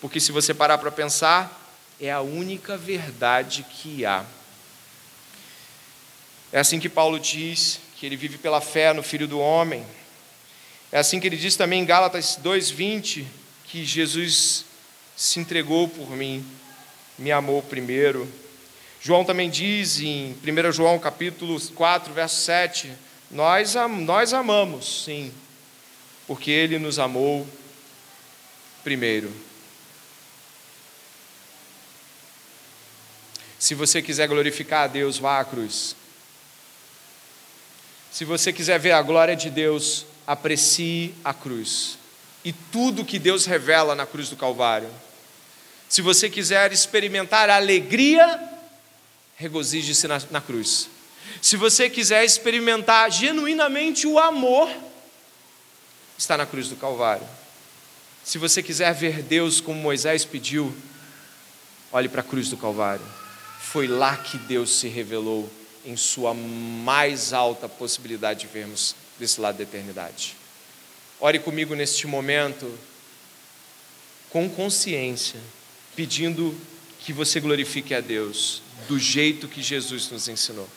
[0.00, 4.24] porque se você parar para pensar, é a única verdade que há.
[6.52, 9.86] É assim que Paulo diz que ele vive pela fé no Filho do Homem.
[10.90, 13.24] É assim que ele diz também em Gálatas 2:20
[13.64, 14.64] que Jesus
[15.16, 16.44] se entregou por mim,
[17.16, 18.28] me amou primeiro.
[19.00, 22.90] João também diz em 1 João capítulo 4, verso 7,
[23.30, 25.32] nós, nós amamos, sim,
[26.26, 27.46] porque ele nos amou
[28.82, 29.32] primeiro.
[33.58, 35.94] Se você quiser glorificar a Deus, vá à cruz.
[38.10, 41.98] Se você quiser ver a glória de Deus, aprecie a cruz
[42.44, 44.88] e tudo que Deus revela na cruz do Calvário.
[45.88, 48.40] Se você quiser experimentar a alegria,
[49.36, 50.88] regozije-se na, na cruz.
[51.40, 54.70] Se você quiser experimentar genuinamente o amor,
[56.16, 57.26] está na cruz do Calvário.
[58.24, 60.74] Se você quiser ver Deus como Moisés pediu,
[61.90, 63.04] olhe para a cruz do Calvário.
[63.60, 65.50] Foi lá que Deus se revelou
[65.84, 70.36] em sua mais alta possibilidade de vermos desse lado da eternidade.
[71.18, 72.78] Ore comigo neste momento,
[74.30, 75.40] com consciência,
[75.94, 76.58] pedindo
[77.00, 80.68] que você glorifique a Deus do jeito que Jesus nos ensinou.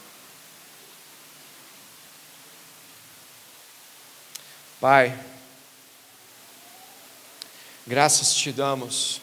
[4.79, 5.17] Pai,
[7.87, 9.21] graças te damos,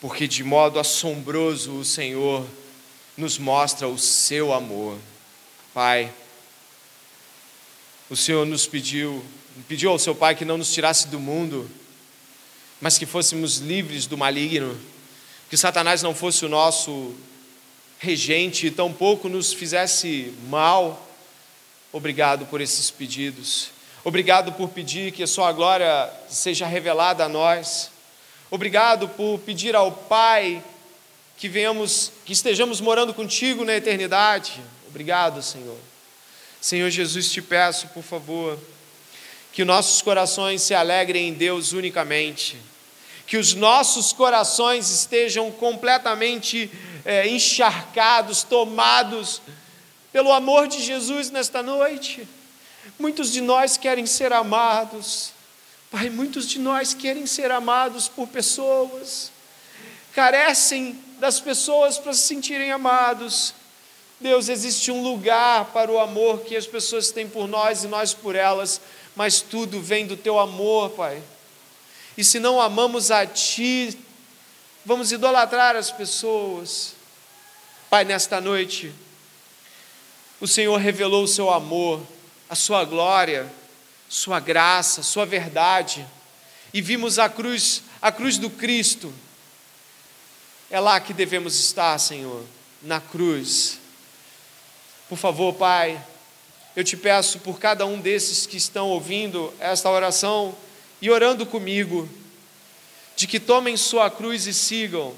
[0.00, 2.46] porque de modo assombroso o Senhor
[3.16, 4.98] nos mostra o seu amor.
[5.72, 6.12] Pai,
[8.10, 9.24] o Senhor nos pediu,
[9.68, 11.70] pediu ao seu Pai que não nos tirasse do mundo,
[12.80, 14.78] mas que fôssemos livres do maligno,
[15.48, 17.14] que Satanás não fosse o nosso
[17.98, 21.08] regente e tampouco nos fizesse mal.
[21.92, 23.70] Obrigado por esses pedidos.
[24.02, 27.90] Obrigado por pedir que a sua glória seja revelada a nós.
[28.50, 30.62] Obrigado por pedir ao Pai
[31.36, 34.60] que venhamos, que estejamos morando contigo na eternidade.
[34.88, 35.78] Obrigado, Senhor.
[36.60, 38.58] Senhor Jesus, te peço, por favor,
[39.52, 42.56] que nossos corações se alegrem em Deus unicamente,
[43.26, 46.70] que os nossos corações estejam completamente
[47.04, 49.42] é, encharcados, tomados
[50.12, 52.26] pelo amor de Jesus nesta noite.
[52.98, 55.32] Muitos de nós querem ser amados,
[55.90, 59.30] Pai, muitos de nós querem ser amados por pessoas,
[60.12, 63.54] carecem das pessoas para se sentirem amados
[64.24, 68.14] Deus, existe um lugar para o amor que as pessoas têm por nós e nós
[68.14, 68.80] por elas,
[69.14, 71.22] mas tudo vem do teu amor, Pai.
[72.16, 73.98] E se não amamos a Ti,
[74.82, 76.94] vamos idolatrar as pessoas.
[77.90, 78.92] Pai, nesta noite,
[80.40, 82.00] o Senhor revelou o seu amor,
[82.48, 83.52] a sua glória,
[84.08, 86.06] sua graça, sua verdade,
[86.72, 89.12] e vimos a cruz, a cruz do Cristo.
[90.70, 92.44] É lá que devemos estar, Senhor,
[92.82, 93.78] na cruz.
[95.08, 96.02] Por favor, Pai,
[96.74, 100.54] eu te peço por cada um desses que estão ouvindo esta oração
[101.00, 102.08] e orando comigo,
[103.14, 105.14] de que tomem sua cruz e sigam,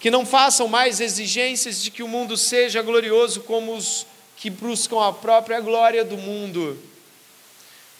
[0.00, 4.06] que não façam mais exigências de que o mundo seja glorioso como os
[4.36, 6.78] que buscam a própria glória do mundo,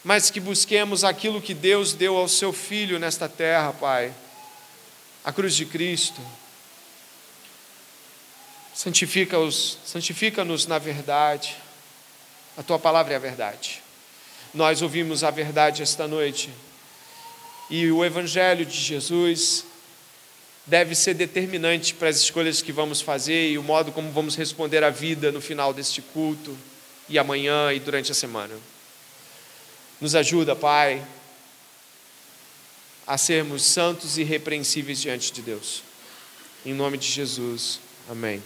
[0.04, 4.12] mas que busquemos aquilo que Deus deu ao seu Filho nesta terra, Pai,
[5.29, 6.22] a cruz de Cristo.
[8.74, 11.55] Santifica-nos na verdade.
[12.57, 13.83] A tua palavra é a verdade.
[14.55, 16.49] Nós ouvimos a verdade esta noite.
[17.68, 19.66] E o evangelho de Jesus
[20.64, 24.83] deve ser determinante para as escolhas que vamos fazer e o modo como vamos responder
[24.83, 26.57] à vida no final deste culto
[27.07, 28.55] e amanhã e durante a semana.
[30.01, 31.05] Nos ajuda, Pai,
[33.09, 35.82] a sermos santos e irrepreensíveis diante de Deus.
[36.64, 37.80] Em nome de Jesus.
[38.06, 38.42] Amém.